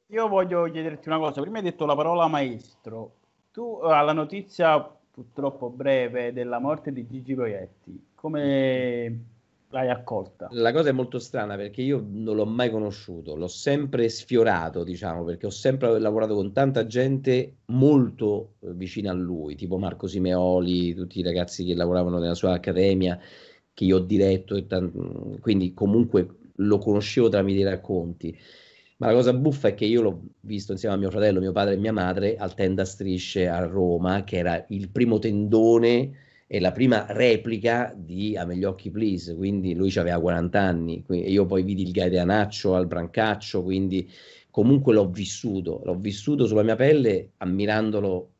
[0.08, 3.16] Io voglio chiederti una cosa, prima hai detto la parola maestro.
[3.52, 4.80] Tu alla notizia
[5.12, 9.35] purtroppo breve della morte di Gigi Proietti, come
[9.70, 10.48] l'hai accolta.
[10.52, 15.24] La cosa è molto strana perché io non l'ho mai conosciuto, l'ho sempre sfiorato, diciamo,
[15.24, 20.94] perché ho sempre lavorato con tanta gente molto eh, vicina a lui, tipo Marco Simeoli,
[20.94, 23.20] tutti i ragazzi che lavoravano nella sua accademia,
[23.74, 28.38] che io ho diretto, e t- quindi comunque lo conoscevo tramite i racconti.
[28.98, 31.74] Ma la cosa buffa è che io l'ho visto insieme a mio fratello, mio padre
[31.74, 36.72] e mia madre al Tenda Strisce a Roma, che era il primo tendone è la
[36.72, 41.64] prima replica di A megli occhi please, quindi lui aveva 40 anni, e io poi
[41.64, 44.10] vidi il Gaetanaccio al Brancaccio, quindi
[44.52, 48.32] comunque l'ho vissuto, l'ho vissuto sulla mia pelle ammirandolo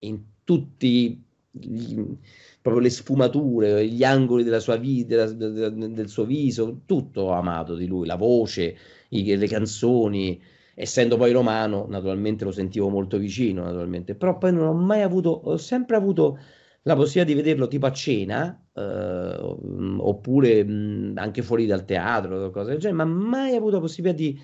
[0.00, 2.16] in tutti gli,
[2.62, 7.74] proprio le sfumature, gli angoli della sua vita, del, del suo viso, tutto ho amato
[7.74, 8.76] di lui, la voce,
[9.10, 10.40] i, le canzoni,
[10.74, 15.30] essendo poi romano, naturalmente lo sentivo molto vicino, naturalmente, però poi non ho mai avuto,
[15.30, 16.38] ho sempre avuto
[16.82, 22.70] la possibilità di vederlo tipo a cena eh, oppure mh, anche fuori dal teatro, cose
[22.70, 24.40] del genere, ma mai avuto la possibilità di,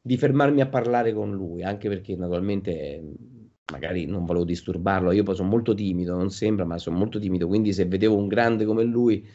[0.00, 3.02] di fermarmi a parlare con lui, anche perché naturalmente
[3.72, 7.46] magari non volevo disturbarlo, io poi sono molto timido, non sembra, ma sono molto timido,
[7.46, 9.26] quindi se vedevo un grande come lui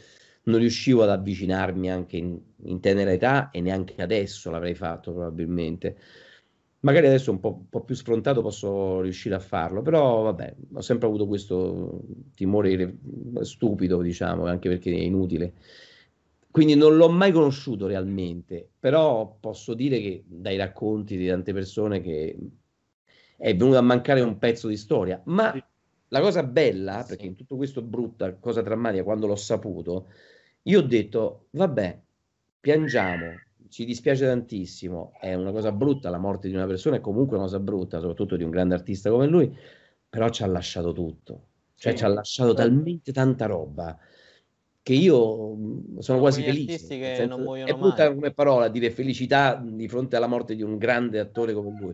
[0.45, 5.97] non riuscivo ad avvicinarmi anche in, in tenera età e neanche adesso l'avrei fatto probabilmente.
[6.83, 10.81] Magari adesso un po', un po', più sfrontato posso riuscire a farlo, però vabbè, ho
[10.81, 12.01] sempre avuto questo
[12.35, 12.97] timore
[13.41, 15.53] stupido, diciamo, anche perché è inutile.
[16.51, 22.01] Quindi non l'ho mai conosciuto realmente, però posso dire che dai racconti di tante persone
[22.01, 22.37] che
[23.37, 25.21] è venuto a mancare un pezzo di storia.
[25.25, 25.53] Ma
[26.09, 30.07] la cosa bella, perché in tutto questo brutta, cosa drammatica, quando l'ho saputo,
[30.63, 31.99] io ho detto, vabbè,
[32.59, 33.25] piangiamo,
[33.73, 37.45] ci dispiace tantissimo, è una cosa brutta la morte di una persona, è comunque una
[37.45, 39.51] cosa brutta, soprattutto di un grande artista come lui,
[40.07, 41.97] però ci ha lasciato tutto, cioè sì.
[41.97, 43.97] ci ha lasciato talmente tanta roba
[44.83, 46.77] che io mm, sono quasi felice.
[46.77, 48.13] Senso, è brutta mai.
[48.13, 51.93] come parola dire felicità di fronte alla morte di un grande attore come lui,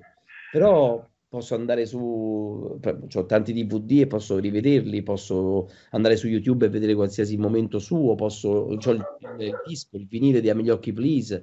[0.51, 6.69] però posso andare su, ho tanti DVD e posso rivederli, posso andare su YouTube e
[6.69, 9.05] vedere qualsiasi momento suo, posso, ho il,
[9.37, 11.41] il disco, il vinile di Amigli Occhi Please,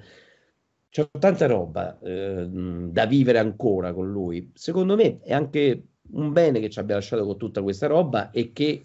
[0.89, 4.51] c'è tanta roba eh, da vivere ancora con lui.
[4.55, 8.53] Secondo me è anche un bene che ci abbia lasciato con tutta questa roba e
[8.53, 8.85] che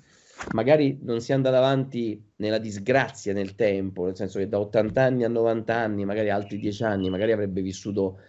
[0.50, 5.24] magari non sia andata avanti nella disgrazia nel tempo, nel senso che da 80 anni
[5.24, 8.20] a 90 anni, magari altri 10 anni, magari avrebbe vissuto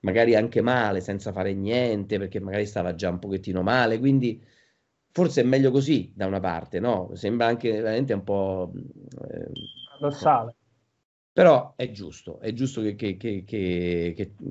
[0.00, 4.42] magari anche male, senza fare niente, perché magari stava già un pochettino male, quindi
[5.10, 7.10] forse è meglio così da una parte, no?
[7.14, 8.72] Sembra anche veramente un po'...
[8.74, 9.50] Eh,
[9.98, 10.57] paradossale.
[11.38, 13.44] Però è giusto, è giusto che, che, che,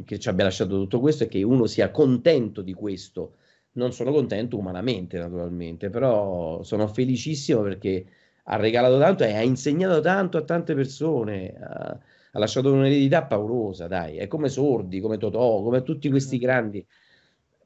[0.06, 3.34] che, ci abbia lasciato tutto questo e che uno sia contento di questo
[3.73, 8.06] non sono contento umanamente, naturalmente, però sono felicissimo perché
[8.45, 11.54] ha regalato tanto e ha insegnato tanto a tante persone.
[11.60, 12.00] Ha,
[12.32, 16.88] ha lasciato un'eredità paurosa, dai, è come Sordi, come Totò, come tutti questi grandi.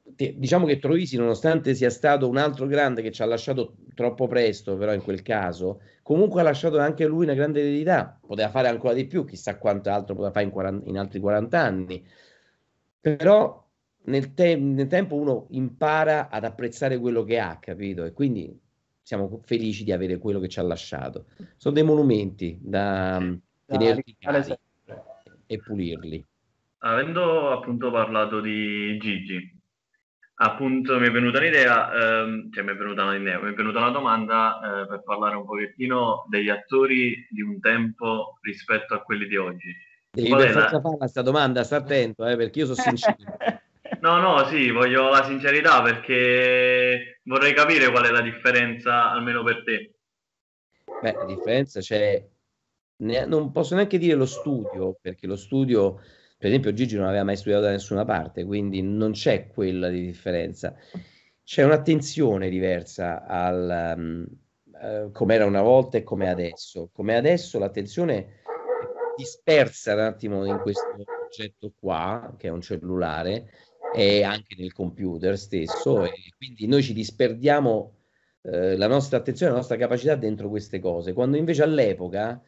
[0.04, 4.76] Diciamo che Troisi, nonostante sia stato un altro grande che ci ha lasciato troppo presto,
[4.76, 8.18] però in quel caso, comunque ha lasciato anche lui una grande eredità.
[8.24, 11.58] Poteva fare ancora di più, chissà quanto altro poteva fare in, 40, in altri 40
[11.58, 12.06] anni.
[13.00, 13.66] Però
[14.04, 18.04] nel, te- nel tempo uno impara ad apprezzare quello che ha, capito?
[18.04, 18.60] E quindi
[19.00, 21.26] siamo felici di avere quello che ci ha lasciato.
[21.56, 23.20] Sono dei monumenti da
[23.66, 24.54] tenerli cari
[25.46, 26.24] e pulirli.
[26.78, 29.61] Avendo appunto parlato di Gigi,
[30.34, 33.90] appunto mi è venuta un'idea, ehm, cioè mi è venuta un'idea, mi è venuta una
[33.90, 39.36] domanda eh, per parlare un pochettino degli attori di un tempo rispetto a quelli di
[39.36, 39.74] oggi.
[40.10, 40.80] Devi Qual per la...
[40.80, 43.16] fare questa domanda, sta attento, eh, perché io sono sincero.
[44.00, 49.62] no, no, sì, voglio la sincerità perché vorrei capire qual è la differenza, almeno per
[49.64, 49.94] te.
[51.00, 52.24] Beh, la differenza c'è
[53.02, 56.00] ne, non posso neanche dire lo studio, perché lo studio,
[56.42, 60.04] per esempio, Gigi non aveva mai studiato da nessuna parte, quindi non c'è quella di
[60.04, 60.74] differenza.
[61.44, 64.26] C'è un'attenzione diversa al um,
[64.72, 66.90] uh, come era una volta e come adesso.
[66.92, 68.26] Come adesso l'attenzione è
[69.16, 70.88] dispersa un attimo in questo
[71.26, 73.48] oggetto qua, che è un cellulare,
[73.94, 77.94] e anche nel computer stesso, e quindi noi ci disperdiamo
[78.42, 82.42] eh, la nostra attenzione, la nostra capacità dentro queste cose, quando invece all'epoca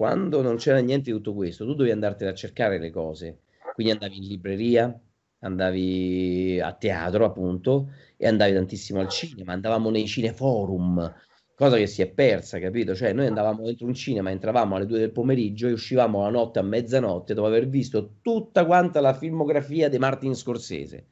[0.00, 3.40] quando non c'era niente di tutto questo, tu dovevi andartene a cercare le cose.
[3.74, 5.00] Quindi andavi in libreria,
[5.40, 11.14] andavi a teatro, appunto, e andavi tantissimo al cinema, andavamo nei cineforum,
[11.54, 12.94] cosa che si è persa, capito?
[12.94, 16.60] Cioè, noi andavamo dentro un cinema, entravamo alle due del pomeriggio e uscivamo la notte
[16.60, 21.08] a mezzanotte dopo aver visto tutta quanta la filmografia di Martin Scorsese.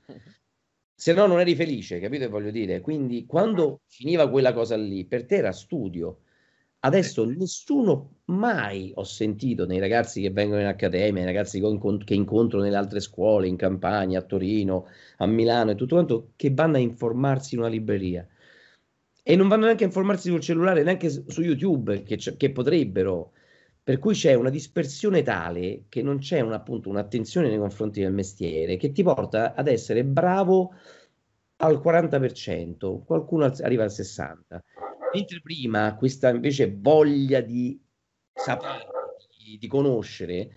[0.94, 2.80] Se no non eri felice, capito che voglio dire?
[2.80, 6.20] Quindi quando finiva quella cosa lì, per te era studio
[6.80, 11.60] Adesso nessuno mai ho sentito nei ragazzi che vengono in accademia, nei ragazzi
[12.04, 14.86] che incontro nelle altre scuole, in Campania, a Torino,
[15.16, 18.26] a Milano e tutto quanto, che vanno a informarsi in una libreria.
[19.22, 23.32] E non vanno neanche a informarsi sul cellulare, neanche su YouTube, che, che potrebbero.
[23.82, 28.12] Per cui c'è una dispersione tale che non c'è un, appunto un'attenzione nei confronti del
[28.12, 30.74] mestiere che ti porta ad essere bravo
[31.56, 34.87] al 40%, qualcuno arriva al 60%.
[35.14, 37.80] Mentre prima questa invece voglia di
[38.34, 38.86] sapere,
[39.44, 40.50] di, di conoscere,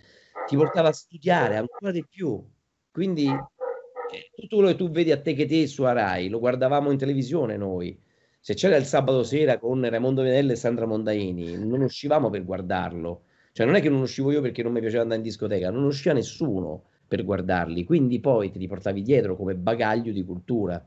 [0.47, 2.43] ti portava a studiare ancora di più.
[2.91, 6.91] Quindi eh, tutto quello che tu vedi a te che te su Arai lo guardavamo
[6.91, 7.97] in televisione noi.
[8.39, 13.23] Se c'era il sabato sera con Raimondo Venelli e Sandra Mondaini, non uscivamo per guardarlo.
[13.53, 15.83] Cioè non è che non uscivo io perché non mi piaceva andare in discoteca, non
[15.83, 20.83] usciva nessuno per guardarli, quindi poi te li portavi dietro come bagaglio di cultura.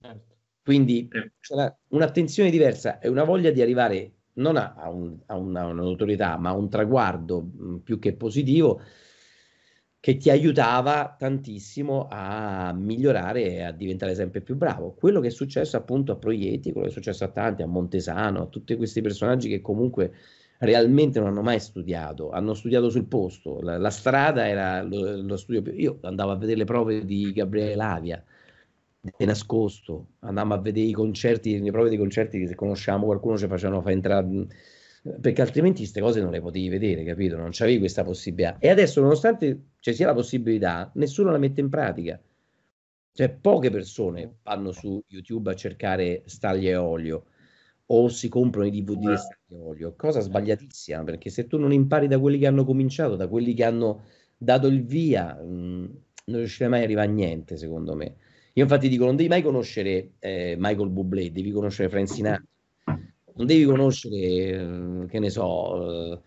[0.00, 0.37] Certo.
[0.68, 1.08] Quindi
[1.40, 6.36] c'è un'attenzione diversa e una voglia di arrivare non a, a, un, a una, un'autorità,
[6.36, 8.78] ma a un traguardo mh, più che positivo
[9.98, 14.92] che ti aiutava tantissimo a migliorare e a diventare sempre più bravo.
[14.92, 18.42] Quello che è successo appunto a Proietti, quello che è successo a tanti, a Montesano,
[18.42, 20.12] a tutti questi personaggi che comunque
[20.58, 23.62] realmente non hanno mai studiato, hanno studiato sul posto.
[23.62, 25.62] La, la strada era lo, lo studio.
[25.62, 25.72] Più...
[25.72, 28.22] Io andavo a vedere le prove di Gabriele Lavia
[29.16, 33.36] di nascosto, andavamo a vedere i concerti, le prove dei concerti che se conosciamo qualcuno
[33.36, 34.46] ci facevano far entrare
[35.20, 37.36] perché altrimenti queste cose non le potevi vedere, capito?
[37.36, 38.58] Non c'avevi questa possibilità.
[38.58, 42.20] E adesso, nonostante ci sia la possibilità, nessuno la mette in pratica.
[43.12, 47.24] Cioè, poche persone vanno su YouTube a cercare staglie e olio
[47.86, 51.72] o si comprano i DVD di staglie e olio, cosa sbagliatissima, perché se tu non
[51.72, 54.04] impari da quelli che hanno cominciato, da quelli che hanno
[54.36, 58.16] dato il via, mh, non riuscirai mai a arrivare a niente, secondo me.
[58.58, 62.44] Io infatti dico, non devi mai conoscere eh, Michael Bublé, devi conoscere Frank Sinatra.
[62.86, 66.20] Non devi conoscere, eh, che ne so,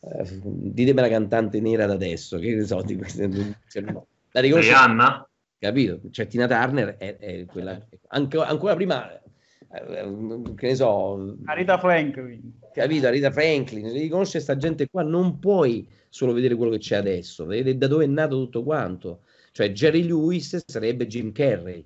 [0.00, 4.06] eh, ditemi la cantante nera da adesso, che ne so, di queste, no.
[4.32, 4.70] la riconosci?
[4.70, 5.28] Rihanna?
[5.60, 6.00] Capito?
[6.10, 12.58] Cioè Tina Turner è, è quella, anche, ancora prima eh, che ne so Arita Franklin
[12.72, 16.96] capito Arita Franklin devi conoscere questa gente qua non puoi solo vedere quello che c'è
[16.96, 19.22] adesso vedere da dove è nato tutto quanto
[19.56, 21.82] cioè Jerry Lewis sarebbe Jim Carrey.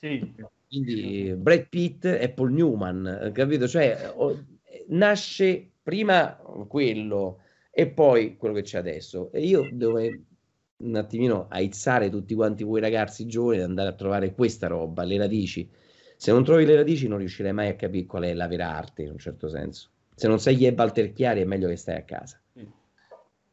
[0.00, 0.34] Sì.
[0.66, 3.68] Quindi Brad Pitt e Paul Newman, capito?
[3.68, 4.12] Cioè
[4.88, 6.34] nasce prima
[6.66, 7.38] quello
[7.70, 9.30] e poi quello che c'è adesso.
[9.30, 10.00] E io devo
[10.78, 15.18] un attimino aizzare tutti quanti voi ragazzi giovani ad andare a trovare questa roba, le
[15.18, 15.70] radici.
[16.16, 19.02] Se non trovi le radici non riuscirai mai a capire qual è la vera arte
[19.02, 19.90] in un certo senso.
[20.16, 22.42] Se non sai chi è Walter Chiari è meglio che stai a casa.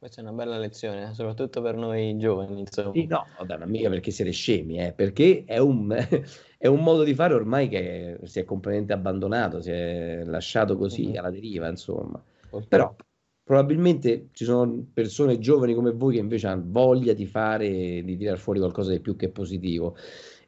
[0.06, 2.60] Questa è una bella lezione, soprattutto per noi giovani.
[2.60, 2.92] Insomma.
[2.92, 5.92] Sì, no, vabbè, ma mica perché siete scemi, eh, perché è un,
[6.60, 11.08] è un, modo di fare ormai che si è completamente abbandonato, si è lasciato così
[11.08, 11.18] mm-hmm.
[11.18, 12.24] alla deriva, insomma.
[12.68, 12.96] Però
[13.44, 18.38] probabilmente ci sono persone giovani come voi che invece hanno voglia di fare, di tirare
[18.38, 19.98] fuori qualcosa di più che positivo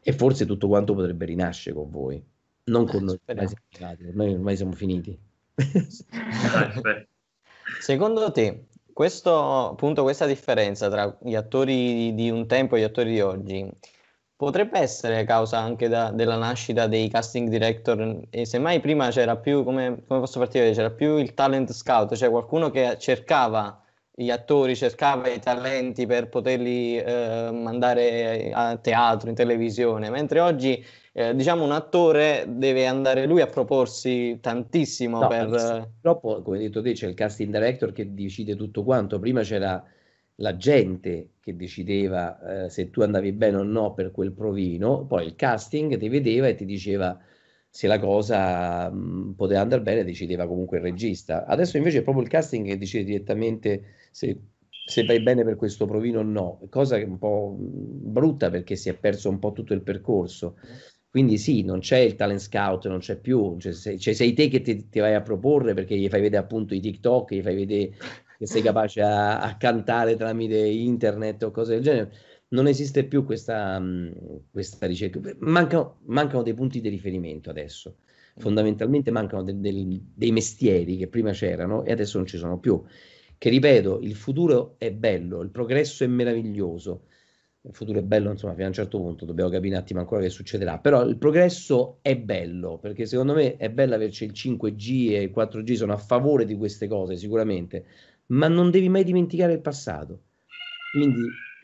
[0.04, 2.24] e forse tutto quanto potrebbe rinascere con voi,
[2.66, 5.20] non con noi, ormai siamo, ormai, ormai siamo finiti.
[7.80, 8.66] Secondo te,
[8.98, 13.72] questo, appunto, questa differenza tra gli attori di un tempo e gli attori di oggi
[14.36, 18.22] potrebbe essere causa anche da, della nascita dei casting director?
[18.32, 22.32] E semmai prima c'era più, come, come posso farti c'era più il talent scout, cioè
[22.32, 23.80] qualcuno che cercava
[24.12, 30.84] gli attori, cercava i talenti per poterli eh, mandare a teatro, in televisione, mentre oggi
[31.20, 35.48] eh, diciamo un attore deve andare lui a proporsi tantissimo no, per...
[36.00, 39.18] Purtroppo, come hai detto te, c'è il casting director che decide tutto quanto.
[39.18, 39.84] Prima c'era
[40.36, 45.26] la gente che decideva eh, se tu andavi bene o no per quel provino, poi
[45.26, 47.20] il casting ti vedeva e ti diceva
[47.68, 51.48] se la cosa mh, poteva andare bene, decideva comunque il regista.
[51.48, 54.40] Adesso invece è proprio il casting che decide direttamente se,
[54.86, 58.76] se vai bene per questo provino o no, cosa che è un po' brutta perché
[58.76, 60.58] si è perso un po' tutto il percorso.
[61.18, 64.50] Quindi sì, non c'è il talent scout, non c'è più, cioè, sei, cioè, sei te
[64.50, 67.56] che ti, ti, vai a proporre perché gli fai vedere appunto i TikTok, gli fai
[67.56, 67.98] vedere
[68.38, 72.12] che sei capace a, a cantare tramite internet o cose del genere.
[72.50, 73.82] Non esiste più questa,
[74.52, 77.96] questa ricerca, mancano, mancano, dei punti di riferimento adesso,
[78.38, 82.80] fondamentalmente mancano de, de, dei mestieri che prima c'erano e adesso non ci sono più.
[83.40, 87.06] Che ripeto, il futuro è bello, il progresso è meraviglioso,
[87.68, 90.22] il futuro è bello, insomma, fino a un certo punto dobbiamo capire un attimo ancora
[90.22, 95.12] che succederà, però il progresso è bello, perché secondo me è bello averci il 5G
[95.12, 97.86] e il 4G, sono a favore di queste cose sicuramente,
[98.28, 100.22] ma non devi mai dimenticare il passato.
[100.94, 101.22] Quindi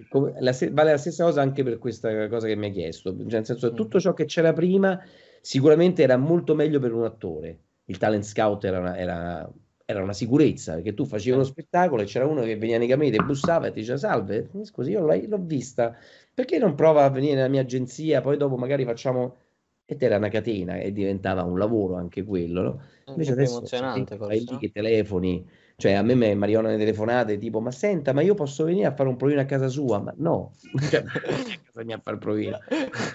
[0.10, 3.26] come, la, vale la stessa cosa anche per questa cosa che mi hai chiesto, cioè,
[3.32, 5.00] nel senso che tutto ciò che c'era prima
[5.42, 7.60] sicuramente era molto meglio per un attore.
[7.86, 9.52] Il talent scout era, una, era
[9.94, 13.12] era una sicurezza perché tu facevi uno spettacolo e c'era uno che veniva nei camini,
[13.12, 15.96] ti bussava e ti diceva salve, scusi io l'ho, l'ho, vista,
[16.34, 19.38] perché non prova a venire nella mia agenzia, poi dopo magari facciamo...
[19.86, 22.82] Ed era una catena e diventava un lavoro anche quello, no?
[23.08, 27.60] Invece adesso emozionante, fai lì che telefoni, cioè a me mi arrivano le telefonate tipo
[27.60, 30.00] ma senta ma io posso venire a fare un provino a casa sua?
[30.00, 30.54] Ma no,
[30.90, 32.60] cioè, a casa mia a fare il provino.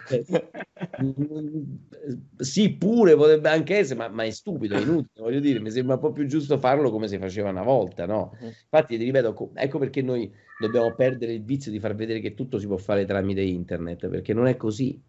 [0.09, 0.24] Cioè,
[2.36, 5.94] sì, pure potrebbe anche essere, ma, ma, è stupido, è inutile, voglio dire, mi sembra
[5.94, 8.36] un po' più giusto farlo come si faceva una volta, no?
[8.40, 12.59] Infatti, ti ripeto, ecco perché noi dobbiamo perdere il vizio di far vedere che tutto
[12.59, 15.00] si può fare tramite internet, perché non è così.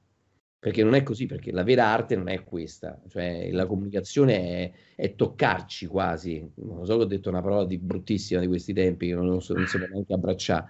[0.60, 4.72] Perché non è così, perché la vera arte non è questa, cioè la comunicazione è,
[4.96, 6.46] è toccarci quasi.
[6.56, 9.54] Non so che ho detto una parola di bruttissima di questi tempi, che non, so,
[9.54, 10.68] non può neanche abbracciare.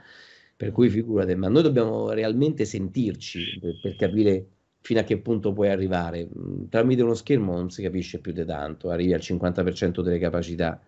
[0.55, 4.45] Per cui figurate, ma noi dobbiamo realmente sentirci per, per capire
[4.81, 6.27] fino a che punto puoi arrivare.
[6.27, 10.79] Mm, tramite uno schermo non si capisce più di tanto, arrivi al 50% delle capacità.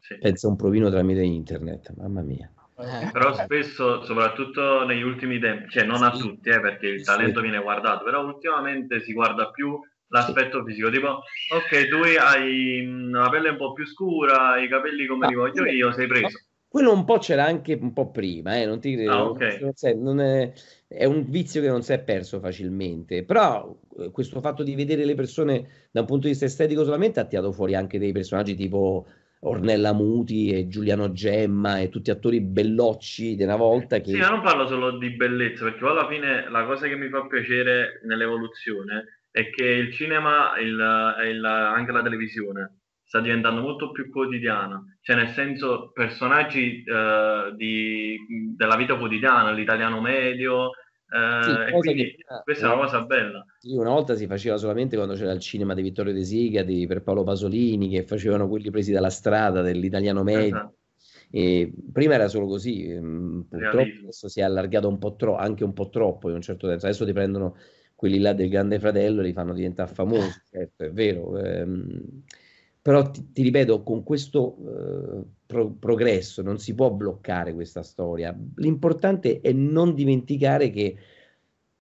[0.00, 0.18] Sì.
[0.18, 2.50] Pensa un provino tramite internet, mamma mia.
[2.82, 3.10] Eh.
[3.12, 7.60] Però spesso, soprattutto negli ultimi tempi, cioè non a tutti, eh, perché il talento viene
[7.60, 9.78] guardato, però ultimamente si guarda più
[10.08, 15.28] l'aspetto fisico, tipo, ok, tu hai la pelle un po' più scura, i capelli come
[15.28, 16.38] li voglio io, sei preso.
[16.70, 19.10] Quello un po' c'era anche un po' prima, eh, non ti credo.
[19.10, 19.58] Ah, okay.
[19.96, 20.52] non è,
[20.86, 25.04] è, un vizio che non si è perso facilmente, però eh, questo fatto di vedere
[25.04, 28.54] le persone da un punto di vista estetico solamente ha tirato fuori anche dei personaggi
[28.54, 29.04] tipo
[29.42, 34.10] Ornella Muti e Giuliano Gemma e tutti attori bellocci di una volta che...
[34.10, 37.08] Sì, ma non parlo solo di bellezza, perché poi alla fine la cosa che mi
[37.08, 44.10] fa piacere nell'evoluzione è che il cinema, il, anche la televisione, sta diventando molto più
[44.10, 48.16] quotidiana, cioè nel senso personaggi uh, di,
[48.56, 50.70] della vita quotidiana, l'italiano medio,
[51.10, 53.44] sì, quindi che, questa è una cosa bella.
[53.58, 56.86] Sì, una volta si faceva solamente quando c'era il cinema di Vittorio De Siga, di
[56.86, 60.46] per Paolo Pasolini, che facevano quelli presi dalla strada dell'italiano medio.
[60.46, 60.74] Esatto.
[61.32, 64.00] E prima era solo così, mm, purtroppo Realismo.
[64.02, 66.86] adesso si è allargato un po' troppo, anche un po' troppo in un certo senso.
[66.86, 67.56] Adesso ti prendono
[67.94, 71.38] quelli là del Grande Fratello e li fanno diventare famosi, certo, è vero.
[71.38, 72.22] Ehm,
[72.82, 78.36] però ti, ti ripeto, con questo eh, pro- progresso non si può bloccare questa storia.
[78.56, 80.96] L'importante è non dimenticare che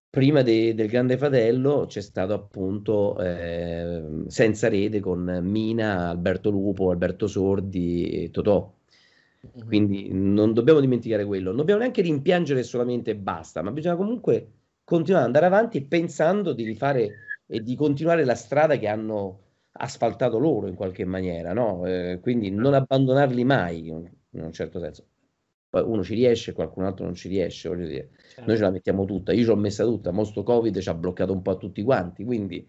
[0.09, 6.89] prima de- del Grande Fratello c'è stato appunto eh, Senza Rete con Mina, Alberto Lupo,
[6.89, 8.73] Alberto Sordi e Totò.
[9.45, 9.67] Mm-hmm.
[9.67, 14.51] Quindi non dobbiamo dimenticare quello, non dobbiamo neanche rimpiangere solamente e basta, ma bisogna comunque
[14.83, 17.13] continuare ad andare avanti pensando di rifare
[17.45, 21.85] e di continuare la strada che hanno asfaltato loro in qualche maniera, no?
[21.85, 25.05] Eh, quindi non abbandonarli mai in un certo senso.
[25.69, 28.09] Poi uno ci riesce, qualcun altro non ci riesce, voglio dire.
[28.29, 28.45] Certo.
[28.45, 30.95] Noi ce la mettiamo tutta, io ce l'ho messa tutta, mo sto Covid ci ha
[30.95, 32.67] bloccato un po' a tutti quanti, quindi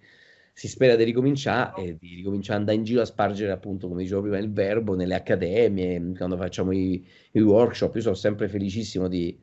[0.52, 4.02] si spera di ricominciare e di ricominciare ad andare in giro a spargere appunto, come
[4.02, 9.08] dicevo prima, il verbo nelle accademie, quando facciamo i, i workshop, io sono sempre felicissimo
[9.08, 9.38] di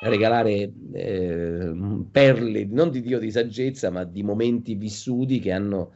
[0.00, 1.72] regalare eh,
[2.10, 5.94] perle, non di Dio di saggezza, ma di momenti vissuti che hanno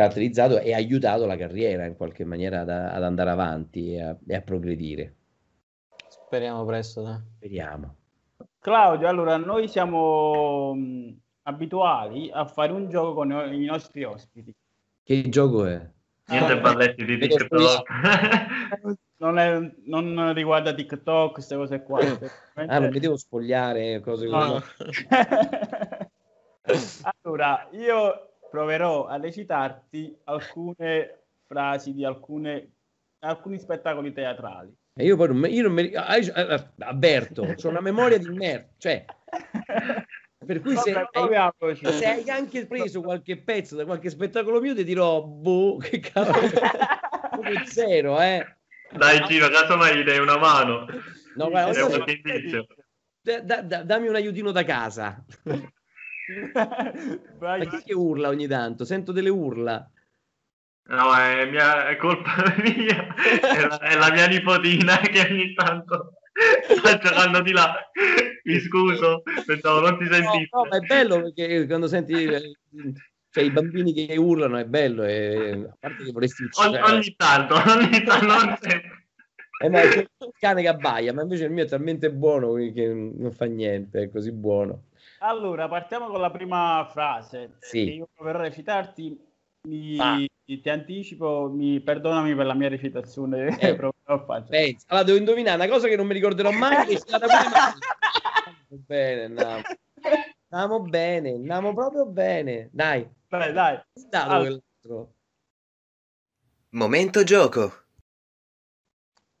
[0.00, 4.34] caratterizzato e aiutato la carriera in qualche maniera ad, ad andare avanti e a, e
[4.34, 5.14] a progredire.
[6.08, 7.18] Speriamo presto, dai.
[7.36, 7.96] Speriamo.
[8.58, 14.54] Claudio, allora noi siamo mh, abituali a fare un gioco con i nostri ospiti.
[15.02, 15.88] Che gioco è?
[16.26, 17.88] Niente Ah, balletti di vedo TikTok.
[19.18, 22.00] non, è- non riguarda TikTok, queste cose qua.
[22.54, 24.62] Ah, non mi devo spogliare cose No.
[24.78, 25.06] così.
[27.22, 32.70] allora, io proverò a recitarti alcune frasi di alcune,
[33.20, 34.74] alcuni spettacoli teatrali.
[34.94, 38.18] E io poi non, mi- io non mi ah, io- ah, avverto, ho una memoria
[38.18, 39.04] di merda, cioè,
[40.44, 44.74] per cui se Vabbè, hai, se hai anche preso qualche pezzo da qualche spettacolo mio,
[44.74, 46.40] ti dirò, boh, che cavolo,
[47.64, 48.46] zero, eh.
[48.92, 50.86] Dai, Gino, casomai gli dai una mano.
[51.36, 52.04] No, guarda,
[53.22, 55.24] da- da- dammi un aiutino da casa.
[57.38, 58.84] Vai, Ma chi che urla ogni tanto?
[58.84, 59.90] Sento delle urla.
[60.88, 63.14] No, è, mia, è colpa mia.
[63.14, 66.14] È la, è la mia nipotina che ogni tanto
[66.76, 67.74] sta giocando di là.
[68.44, 70.48] Mi scuso, pensavo non ti No, sentissi.
[70.52, 72.54] no, ma è bello perché quando senti eh,
[73.30, 76.92] cioè, i bambini che urlano è bello, e, a parte che vorresti ogni, uccidere.
[76.92, 78.98] ogni tanto, ogni tanto, non sempre.
[79.62, 82.86] Eh, ma c'è il cane che abbaia, ma invece il mio è talmente buono che
[82.92, 84.84] non fa niente, è così buono.
[85.22, 87.56] Allora, partiamo con la prima frase.
[87.60, 87.84] Sì.
[87.84, 89.28] Che io proverò a recitarti.
[89.68, 90.16] Mi, Ah.
[90.44, 93.48] ti anticipo, mi, perdonami per la mia recitazione.
[93.60, 94.46] Eh, proverò a farla.
[94.48, 98.68] Pensa, allora devo indovinare una cosa che non mi ricorderò mai, che sia stata pure.
[98.86, 99.62] Bene, andiamo.
[100.48, 102.68] Andiamo bene, andiamo proprio bene.
[102.72, 103.80] Dai, Dai, dai.
[104.12, 104.58] Allora.
[106.70, 107.72] Momento gioco.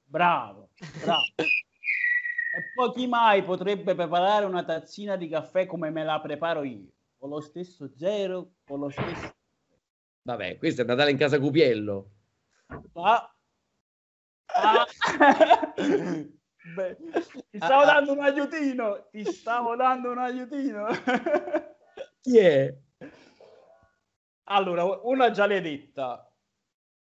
[0.04, 0.68] Bravo,
[1.02, 1.22] bravo.
[2.74, 6.88] Poi chi mai potrebbe preparare una tazzina di caffè come me la preparo io?
[7.18, 9.34] Con lo stesso zero, con lo stesso...
[10.22, 12.10] Vabbè, questo è Natale in casa Cupiello.
[12.94, 13.34] Ah.
[14.54, 14.86] Ah.
[16.74, 16.96] Beh,
[17.50, 17.84] ti stavo Ah, ah.
[17.94, 20.86] dando un aiutino, ti stavo dando un aiutino.
[22.20, 22.74] Chi è?
[24.44, 26.30] Allora, una già l'hai detta,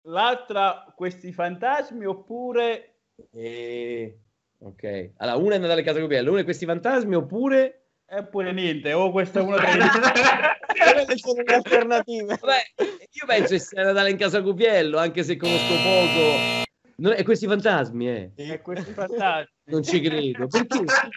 [0.03, 3.00] l'altra questi fantasmi oppure
[3.30, 4.18] Eh,
[4.62, 5.10] ok.
[5.16, 7.86] Allora, una è Natale in casa Cupiello, una è questi fantasmi oppure...
[8.06, 12.38] eppure niente, o questa è una delle Quelle sono le alternative.
[12.40, 16.70] Vabbè, io penso che sia Natale in casa Cupiello, anche se conosco poco.
[16.96, 18.32] Non è questi fantasmi, eh.
[18.36, 19.52] e questi fantasmi.
[19.64, 20.46] Non ci credo.
[20.46, 20.76] Perché?
[20.76, 21.10] Scusa,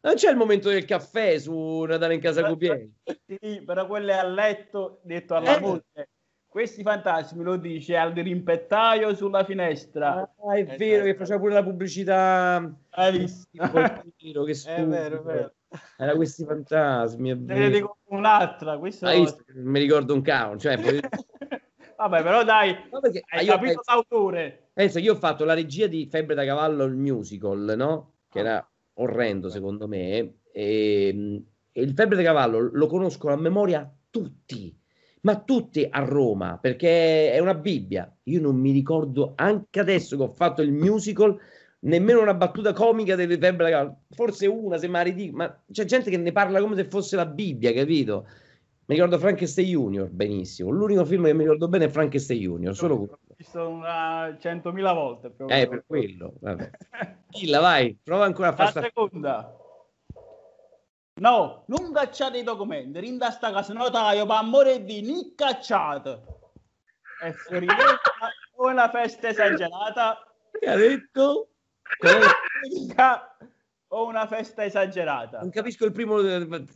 [0.00, 2.90] non c'è il momento del caffè su Natale in casa Cupiello.
[3.26, 5.60] Sì, però quello è a letto detto alla Eh.
[5.60, 6.08] moglie.
[6.54, 10.20] Questi fantasmi lo dice al rimpettaio sulla finestra.
[10.48, 12.72] Ah, è vero che faceva pure la pubblicità.
[12.90, 13.48] Hai visto?
[13.60, 13.68] È
[14.22, 15.52] vero, che È vero, è vero.
[15.96, 17.70] Era questi fantasmi, è Te ne vero.
[17.74, 19.42] dico un'altra, questa Hai visto?
[19.54, 20.60] Mi ricordo un cavolo.
[20.60, 21.00] Cioè, poi-
[21.98, 24.68] Vabbè, però dai, No, perché hai io capito penso- l'autore.
[24.74, 28.12] Pensa che io ho fatto la regia di Febbre da cavallo, il musical, no?
[28.28, 30.34] Che era orrendo secondo me.
[30.52, 31.42] E,
[31.72, 34.72] e il Febbre da cavallo lo conoscono a memoria tutti,
[35.24, 38.10] ma tutti a Roma, perché è una Bibbia.
[38.24, 41.38] Io non mi ricordo anche adesso che ho fatto il musical,
[41.80, 43.96] nemmeno una battuta comica delle Febbre.
[44.10, 47.26] Forse una, se mi ridico, ma c'è gente che ne parla come se fosse la
[47.26, 48.26] Bibbia, capito?
[48.86, 50.68] Mi ricordo Frankenstein Junior benissimo.
[50.68, 53.18] L'unico film che mi ricordo bene è Frankenstein Junior, solo quello.
[53.26, 55.30] L'ho visto una centomila volte.
[55.30, 55.58] proprio.
[55.58, 56.70] Eh, per quello, vabbè.
[57.28, 58.82] Dilla, vai, prova ancora a La fare sta...
[58.82, 59.56] seconda.
[61.20, 66.22] No, non cacciate i documenti, rinda sta casa notaio per amore di ni cacciate.
[67.20, 68.00] È fuori legge
[68.56, 71.50] o una festa esagerata Che ha detto?
[73.88, 75.38] O una festa esagerata.
[75.38, 76.18] Non capisco il primo,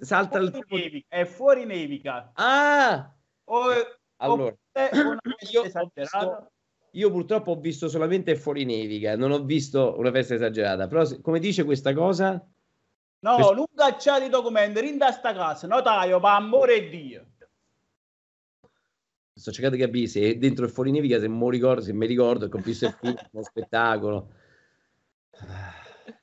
[0.01, 0.83] salta il Fuori primo...
[0.85, 3.13] nevica, è fuori nevica Ah!
[3.45, 3.71] o
[4.19, 4.55] Allora,
[5.51, 6.51] io visto-
[6.93, 11.39] io purtroppo ho visto solamente Fuori Nevica, non ho visto una festa esagerata, però come
[11.39, 12.43] dice questa cosa?
[13.21, 17.27] No, Questo- non cacciate i documenti, rinda sta casa notaio per amore di Dio.
[19.33, 22.57] Sto cercando di capire se dentro il Fuori Nevica, se, ricordo, se mi ricordo che
[22.57, 24.33] ho visto il film, uno spettacolo.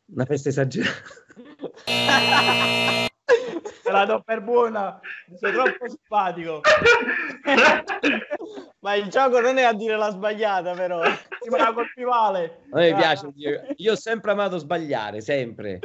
[0.08, 0.94] Una festa esagerata.
[3.86, 5.00] Te la do per buona,
[5.40, 6.62] sei troppo simpatico.
[8.82, 11.04] Ma il gioco non è a dire la sbagliata, però.
[11.04, 12.62] l'ultima colpivale.
[12.72, 13.32] A me piace,
[13.76, 15.80] io ho sempre amato sbagliare, sempre.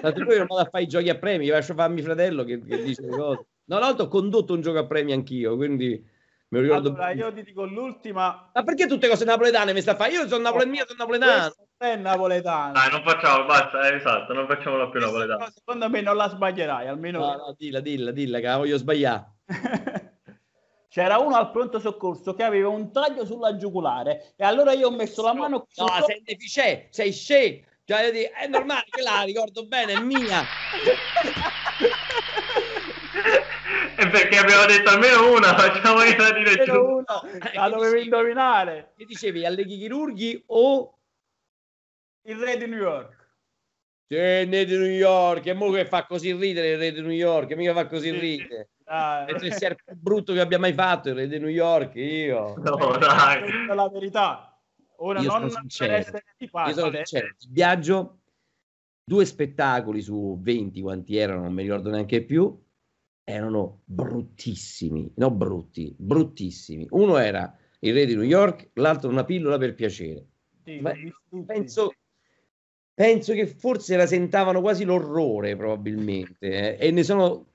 [0.00, 2.58] Tanto poi non vado a fare i giochi a premi, lascio fare mio fratello che,
[2.64, 3.46] che dice le cose.
[3.64, 6.02] No, una volta ho condotto un gioco a premi anch'io, quindi
[6.52, 6.88] me lo ricordo.
[6.90, 8.50] Allora, io ti dico l'ultima.
[8.52, 10.12] Ma perché tutte cose napoletane mi sta a fare?
[10.12, 11.54] Io sono napoletano, sono napoletano.
[11.54, 12.72] Questa è napoletana.
[12.72, 15.50] Dai, non facciamo, basta, eh, esatto, non facciamola più napoletana.
[15.50, 17.20] Secondo me non la sbaglierai, almeno.
[17.20, 19.32] No, no, dilla, dilla, dilla, che la voglio sbagliare.
[20.88, 24.90] C'era uno al pronto soccorso che aveva un taglio sulla giugulare e allora io ho
[24.90, 27.62] messo la mano No, sei deficiente, sei scemo.
[27.84, 30.44] Cioè, è normale che la ricordo bene, è mia.
[34.02, 36.94] E perché abbiamo detto almeno una, facciamo io dire Almeno giusto.
[36.94, 38.92] una, la dovevi indovinare.
[38.96, 40.98] Che dicevi, alleghi chirurghi o
[42.22, 43.20] Il re di New York.
[44.08, 45.46] Sì, il re di New York?
[45.46, 47.52] E mo che fa così ridere il re di New York?
[47.54, 48.68] Mica fa così Sì, ridere.
[48.84, 52.54] Che sia il più brutto che abbia mai fatto il re di New York, io.
[52.58, 53.68] No, dai.
[53.68, 54.60] È la verità.
[54.96, 55.92] Ora Io non sono sincero.
[55.94, 58.18] essere Io sono sincero, il viaggio,
[59.02, 62.56] due spettacoli su 20 quanti erano, non mi ricordo neanche più,
[63.24, 66.86] erano bruttissimi, no brutti, bruttissimi.
[66.90, 70.26] Uno era il re di New York, l'altro una pillola per piacere.
[70.64, 70.80] sì.
[71.46, 71.92] Penso,
[72.94, 77.46] penso che forse rasentavano quasi l'orrore probabilmente eh, e ne sono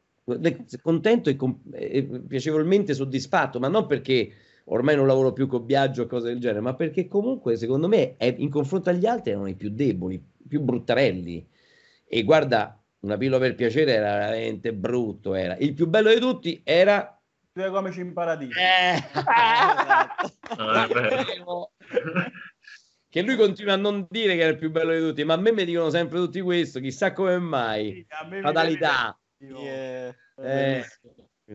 [0.81, 4.31] contento e, com- e piacevolmente soddisfatto, ma non perché
[4.65, 8.17] ormai non lavoro più con Biagio o cose del genere, ma perché comunque secondo me
[8.17, 11.47] è- in confronto agli altri erano i più deboli, più bruttarelli.
[12.05, 15.33] E guarda, una pillola per piacere era veramente brutto.
[15.35, 15.55] Era.
[15.57, 17.11] Il più bello di tutti era...
[17.51, 18.59] Due comici in paradiso.
[18.59, 19.03] Eh,
[20.57, 21.71] No, vero.
[23.09, 25.37] che lui continua a non dire che era il più bello di tutti, ma a
[25.37, 27.91] me mi dicono sempre tutti questo, chissà come mai.
[27.93, 29.19] Sì, a me mi Fatalità.
[29.37, 30.15] viene- Yeah.
[30.39, 30.85] Eh,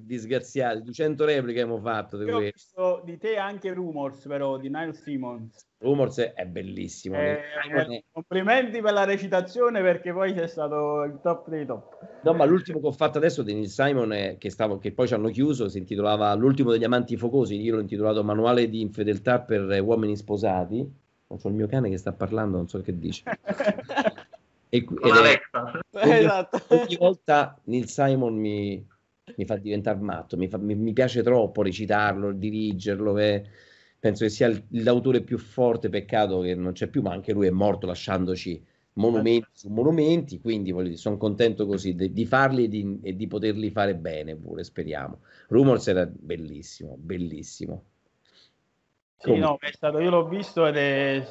[0.01, 4.69] disgraziati, 200 repliche abbiamo fatto di Io ho visto di te anche Rumors, però, di
[4.69, 5.67] Niall Simmons.
[5.79, 7.17] Rumors è bellissimo.
[7.17, 7.41] Eh,
[7.75, 12.21] eh, complimenti per la recitazione perché poi sei stato il top dei top.
[12.23, 15.09] No, ma l'ultimo che ho fatto adesso di Neil Simon, è- che, stavo, che poi
[15.09, 17.61] ci hanno chiuso, si intitolava L'ultimo degli amanti focosi.
[17.61, 21.01] Io l'ho intitolato Manuale di infedeltà per eh, uomini sposati.
[21.27, 23.25] Non so il mio cane che sta parlando, non so che dice.
[24.75, 25.81] E, ed è- Alexa.
[25.91, 26.63] esatto.
[26.69, 28.83] ogni volta Neil Simon mi,
[29.37, 33.45] mi fa diventare matto, mi, fa- mi- mi piace troppo recitarlo, dirigerlo, eh.
[33.99, 37.47] penso che sia il- l'autore più forte, peccato che non c'è più, ma anche lui
[37.47, 38.63] è morto lasciandoci
[38.95, 43.71] monumenti su monumenti, quindi sono contento così de- di farli e di, e di poterli
[43.71, 45.21] fare bene pure, speriamo.
[45.49, 47.85] Rumors era bellissimo, bellissimo.
[49.17, 51.25] Sì, no, è stato, io l'ho visto ed è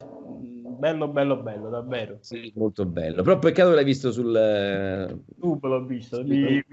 [0.79, 2.17] bello, bello, bello, davvero.
[2.21, 4.33] Sì, molto bello, però peccato che l'hai visto sul...
[4.35, 6.63] eh, YouTube l'ho visto, mi, mi-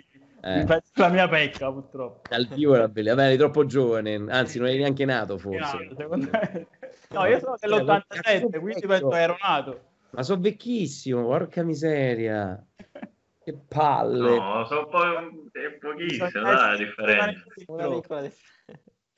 [0.42, 0.82] eh.
[0.94, 2.22] la mia pecca purtroppo.
[2.28, 5.84] dal vivo era bello, vabbè, eri troppo giovane, anzi non eri neanche nato forse.
[5.88, 6.66] No, secondo me-
[7.10, 9.80] no, io sono dell'87, quindi penso ero nato.
[10.10, 12.62] Ma sono vecchissimo, porca miseria.
[13.44, 14.36] Che palle.
[14.36, 17.44] No, sono po- è pochissimo, la differenza.
[17.54, 18.30] Piccola.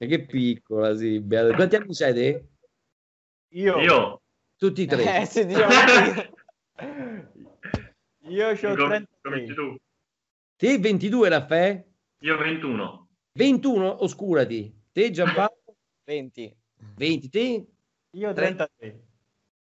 [0.02, 1.20] E che piccola, sì.
[1.20, 1.54] beata.
[1.54, 2.48] Quanti anni sei te?
[3.54, 4.22] Io, Io,
[4.56, 5.20] Tutti e tre.
[5.22, 5.72] Eh, se diciamo
[8.28, 9.06] io ho com- 33.
[9.22, 9.76] cominci tu.
[10.60, 11.92] Te 22, Raffaele?
[12.20, 13.08] Io 21.
[13.32, 14.70] 21, oscurati.
[14.92, 15.56] Te Giampaolo?
[16.04, 16.54] 20.
[16.96, 17.28] 20.
[17.30, 17.66] Te?
[18.10, 19.00] Io 33.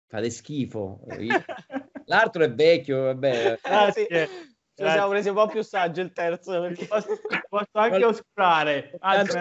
[0.08, 1.02] Fate schifo.
[2.06, 3.58] L'altro è vecchio, vabbè.
[3.64, 4.06] Ah, sì.
[4.08, 4.28] Grazie.
[4.74, 7.08] Ci siamo presi un po' più saggio il terzo perché Posso,
[7.46, 8.96] posso anche oscurare.
[9.00, 9.38] Anzi,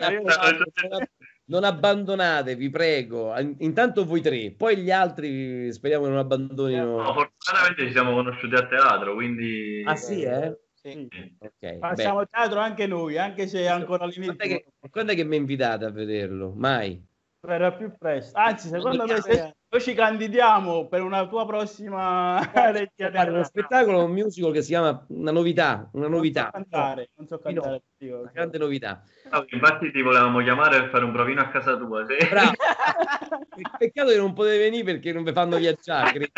[0.00, 1.06] la ricordo-
[1.44, 3.32] Non abbandonate, vi prego.
[3.58, 7.12] Intanto voi tre, poi gli altri speriamo che non No, abbandonino.
[7.12, 9.82] fortunatamente ci siamo conosciuti a teatro, quindi...
[9.86, 10.58] Ah sì, eh?
[10.92, 11.08] Sì.
[11.10, 11.36] Sì.
[11.38, 11.78] Ok.
[11.78, 14.12] Facciamo teatro anche noi, anche se è ancora beh.
[14.14, 14.72] Quando è all'inizio.
[14.80, 16.52] che, quando è che mi invitate a vederlo?
[16.56, 17.04] Mai.
[17.40, 18.36] Verrà più presto.
[18.36, 22.40] Anzi, secondo me se noi ci candidiamo per una tua prossima
[22.72, 26.68] regia fare uno spettacolo, un musical che si chiama Una novità, una novità, Non so
[26.70, 27.82] cantare, non so cantare.
[27.96, 28.18] dico.
[28.18, 29.02] una grande novità.
[29.30, 32.16] Ah, Infatti ti volevamo chiamare per fare un provino a casa tua, sì.
[32.28, 32.52] Bravo.
[33.78, 36.30] Peccato che non potete venire perché non vi fanno viaggiare.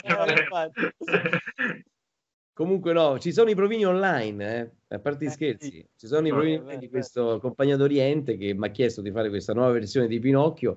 [2.61, 6.27] Comunque no, ci sono i provini online, eh, a parte gli Eh, scherzi, ci sono
[6.27, 9.71] i provini online di questo Compagnia d'Oriente che mi ha chiesto di fare questa nuova
[9.71, 10.77] versione di Pinocchio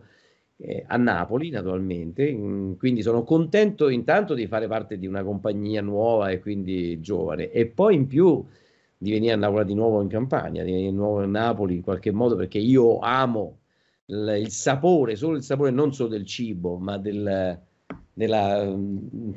[0.55, 2.31] eh, a Napoli, naturalmente.
[2.31, 7.51] Mm, Quindi sono contento intanto di fare parte di una compagnia nuova e quindi giovane.
[7.51, 8.45] E poi in più
[8.97, 11.81] di venire a lavorare di nuovo in Campania, di venire di nuovo a Napoli in
[11.81, 13.57] qualche modo perché io amo
[14.05, 17.59] il, il sapore, solo il sapore non solo del cibo, ma del,
[18.13, 19.34] della, mm,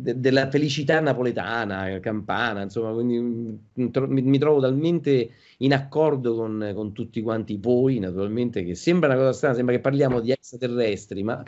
[0.00, 6.92] de- della felicità napoletana, campana, insomma, quindi mm, mi, trovo talmente in accordo con, con
[6.92, 11.42] tutti quanti voi, naturalmente, che sembra una cosa strana, sembra che parliamo di extraterrestri, ma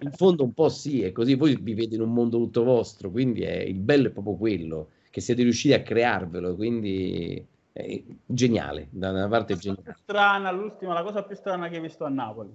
[0.00, 3.42] in fondo un po' sì, è così, voi vivete in un mondo tutto vostro, quindi
[3.42, 9.10] è, il bello è proprio quello, che siete riusciti a crearvelo, quindi è geniale, da
[9.10, 9.96] una parte La geniale.
[9.96, 12.52] strana, l'ultima, la cosa più strana che hai visto a Napoli.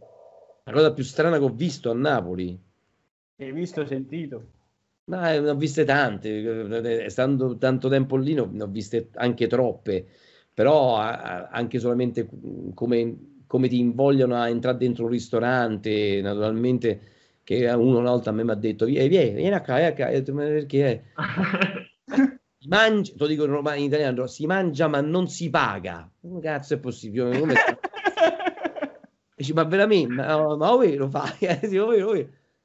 [0.66, 2.58] La cosa più strana che ho visto a Napoli,
[3.40, 4.62] hai visto sentito?
[5.06, 9.47] No, eh, ne ho viste tante, eh, stando tanto tempo lì ne ho, viste anche
[9.47, 10.06] troppe,
[10.54, 12.30] però anche solamente
[12.74, 17.01] come, come ti invogliano a entrare dentro un ristorante, naturalmente,
[17.43, 19.93] che uno una volta a me mi ha detto, vieni, vieni, vieni a casa,
[20.32, 21.04] ma perché?
[22.64, 26.10] Si mangia, te lo dico in, italiano, si mangia ma non si paga.
[26.22, 27.38] Come cazzo è possibile?
[27.38, 27.56] Come...
[29.36, 30.14] Dici, ma veramente?
[30.14, 31.39] Ma, ma voi lo fai?
[31.39, 31.78] Eh, sì,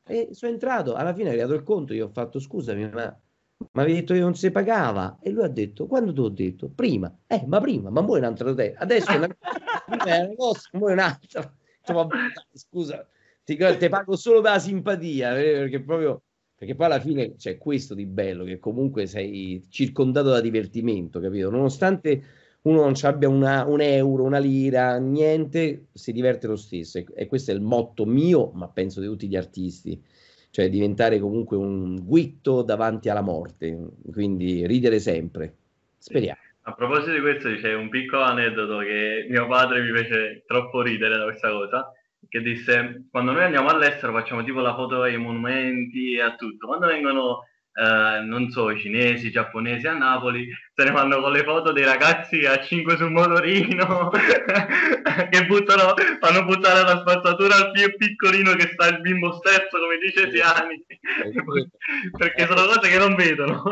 [0.09, 3.21] E sono entrato, alla fine è arrivato il conto, io ho fatto scusami, ma
[3.59, 5.19] mi avevi detto che non si pagava?
[5.21, 6.71] E lui ha detto, quando te l'ho detto?
[6.71, 7.15] Prima.
[7.27, 8.75] Eh, ma prima, ma poi è un altro te.
[8.77, 9.27] Adesso è una,
[10.05, 11.41] è cosa, è un'altra.
[11.41, 13.07] Ho detto, "Vabbè, dai, scusa,
[13.45, 16.23] ti, ti pago solo per la simpatia, perché proprio...
[16.59, 21.51] Perché poi alla fine c'è questo di bello, che comunque sei circondato da divertimento, capito?
[21.51, 22.21] Nonostante
[22.69, 27.03] uno non abbia una- un euro, una lira, niente, si diverte lo stesso.
[27.15, 30.01] E questo è il motto mio, ma penso di tutti gli artisti,
[30.51, 33.77] cioè diventare comunque un guitto davanti alla morte,
[34.13, 35.55] quindi ridere sempre.
[35.99, 36.41] Speriamo.
[36.63, 41.17] A proposito di questo, c'è un piccolo aneddoto che mio padre mi fece troppo ridere
[41.17, 41.93] da questa cosa,
[42.29, 46.67] che disse, quando noi andiamo all'estero facciamo tipo la foto ai monumenti e a tutto,
[46.67, 47.48] quando vengono,
[47.79, 51.85] eh, non so, i cinesi, giapponesi a Napoli, se ne vanno con le foto dei
[51.85, 54.11] ragazzi a 5 sul motorino,
[55.31, 59.99] che buttano, fanno buttare la spazzatura al più piccolino che sta il bimbo stesso, come
[60.03, 60.85] dice Siani,
[62.19, 63.63] perché sono cose che non vedono.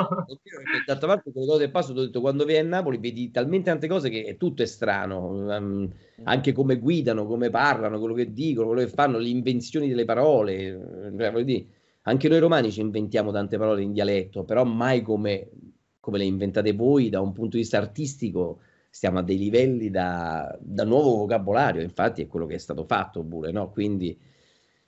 [0.87, 3.89] D'altra parte, quelle cose del passato, ho detto, quando vai a Napoli vedi talmente tante
[3.89, 5.93] cose che è tutto è strano, ehm,
[6.25, 10.55] anche come guidano, come parlano, quello che dicono, quello che fanno, le invenzioni delle parole.
[10.55, 11.67] eh, cioè, voglio dire,
[12.09, 15.51] anche noi romani ci inventiamo tante parole in dialetto, però mai come,
[15.99, 18.61] come le inventate voi da un punto di vista artistico.
[18.89, 23.23] Stiamo a dei livelli da, da nuovo vocabolario, infatti è quello che è stato fatto
[23.25, 23.71] pure, no?
[23.71, 24.17] Quindi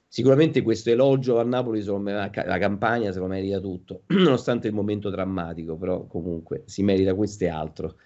[0.07, 5.11] sicuramente questo elogio a Napoli, me, la, campagna se lo merita tutto, nonostante il momento
[5.11, 7.97] drammatico, però comunque si merita questo e altro.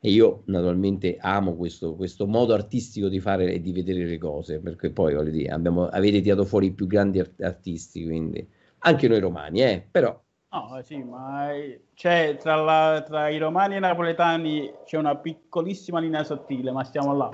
[0.00, 4.58] E io naturalmente amo questo, questo modo artistico di fare e di vedere le cose,
[4.58, 8.46] perché poi dire, abbiamo, avete tirato fuori i più grandi art- artisti, quindi
[8.86, 10.18] anche noi romani, eh, però
[10.48, 15.16] No, sì, ma è- c'è tra, la- tra i romani e i napoletani c'è una
[15.16, 17.28] piccolissima linea sottile, ma stiamo là.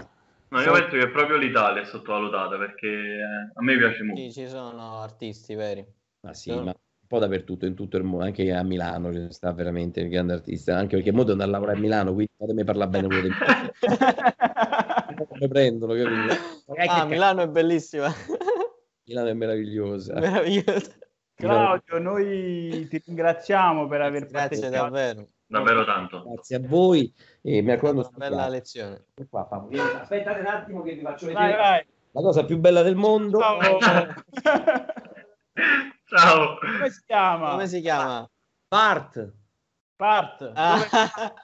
[0.49, 4.21] No, io penso che proprio l'Italia è sottovalutata perché eh, a me piace molto.
[4.21, 5.87] Sì, ci sono artisti veri.
[6.21, 6.57] Ma sì, Sì.
[6.57, 10.09] ma un po' dappertutto, in tutto il mondo, anche a Milano ci sta veramente il
[10.09, 13.07] grande artista, anche perché mo devo andare a lavorare a Milano, quindi fatemi parlare bene
[13.07, 13.29] quello di
[15.29, 16.33] come prendono, capito?
[16.75, 18.11] Eh, Ah, Milano è bellissima.
[19.05, 20.15] Milano è meravigliosa.
[20.19, 21.01] Meraviglioso.
[21.49, 24.83] Claudio, noi ti ringraziamo per aver Grazie partecipato.
[24.91, 25.29] davvero.
[25.47, 26.23] Davvero tanto.
[26.25, 27.13] Grazie a voi
[27.43, 29.05] e mi raccomando, una bella lezione.
[29.11, 29.29] studiate.
[29.29, 31.87] Qua, aspettate un attimo che vi faccio Vai, vedere vai.
[32.13, 33.39] la cosa più bella del mondo.
[33.39, 33.59] Ciao.
[36.05, 36.59] Ciao.
[36.59, 37.51] Come si chiama?
[37.51, 38.31] Come si chiama?
[38.69, 39.33] Bart,
[39.97, 40.51] Part.
[40.55, 40.79] Ah.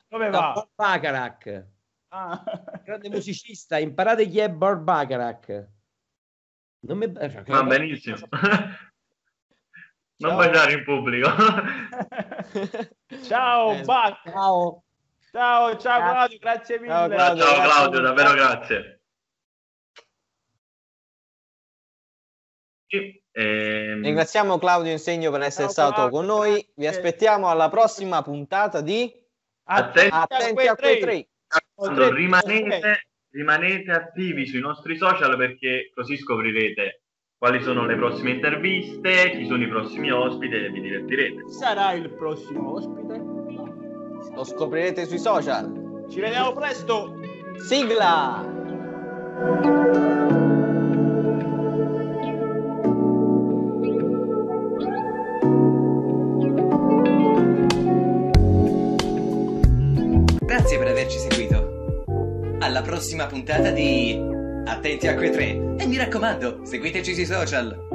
[0.09, 0.53] Dove, va?
[0.55, 1.65] Bob Bacharach,
[2.11, 2.43] Ah.
[2.85, 5.69] grande musicista, imparate chi è Bob Bacharach.
[6.81, 7.13] Non mi...
[7.13, 8.17] Va benissimo.
[10.19, 11.29] Non baciare in pubblico.
[13.25, 14.29] Ciao, Eh, Bart.
[14.29, 14.83] Ciao.
[15.31, 16.93] Ciao, ciao Claudio, grazie mille.
[16.93, 17.45] Ciao, Claudio.
[17.45, 19.01] Ciao grazie Claudio, davvero grazie.
[22.87, 26.55] Sì, ehm, Ringraziamo Claudio Insegno per essere Ciao, stato Claudio, con noi.
[26.55, 26.99] Vi grazie.
[26.99, 29.13] aspettiamo alla prossima puntata di
[29.65, 31.29] Attenti Attenti a quei tre.
[31.77, 37.03] Rimanete, rimanete attivi sui nostri social perché così scoprirete
[37.39, 41.45] quali sono le prossime interviste, chi sono i prossimi ospiti e vi divertirete.
[41.45, 43.17] Chi sarà il prossimo ospite?
[44.35, 46.07] Lo scoprirete sui social.
[46.11, 47.15] Ci vediamo presto.
[47.59, 48.45] Sigla!
[60.41, 62.05] Grazie per averci seguito.
[62.59, 64.28] Alla prossima puntata di
[64.69, 65.77] Attenti a quei tre.
[65.79, 67.88] E mi raccomando, seguiteci sui social.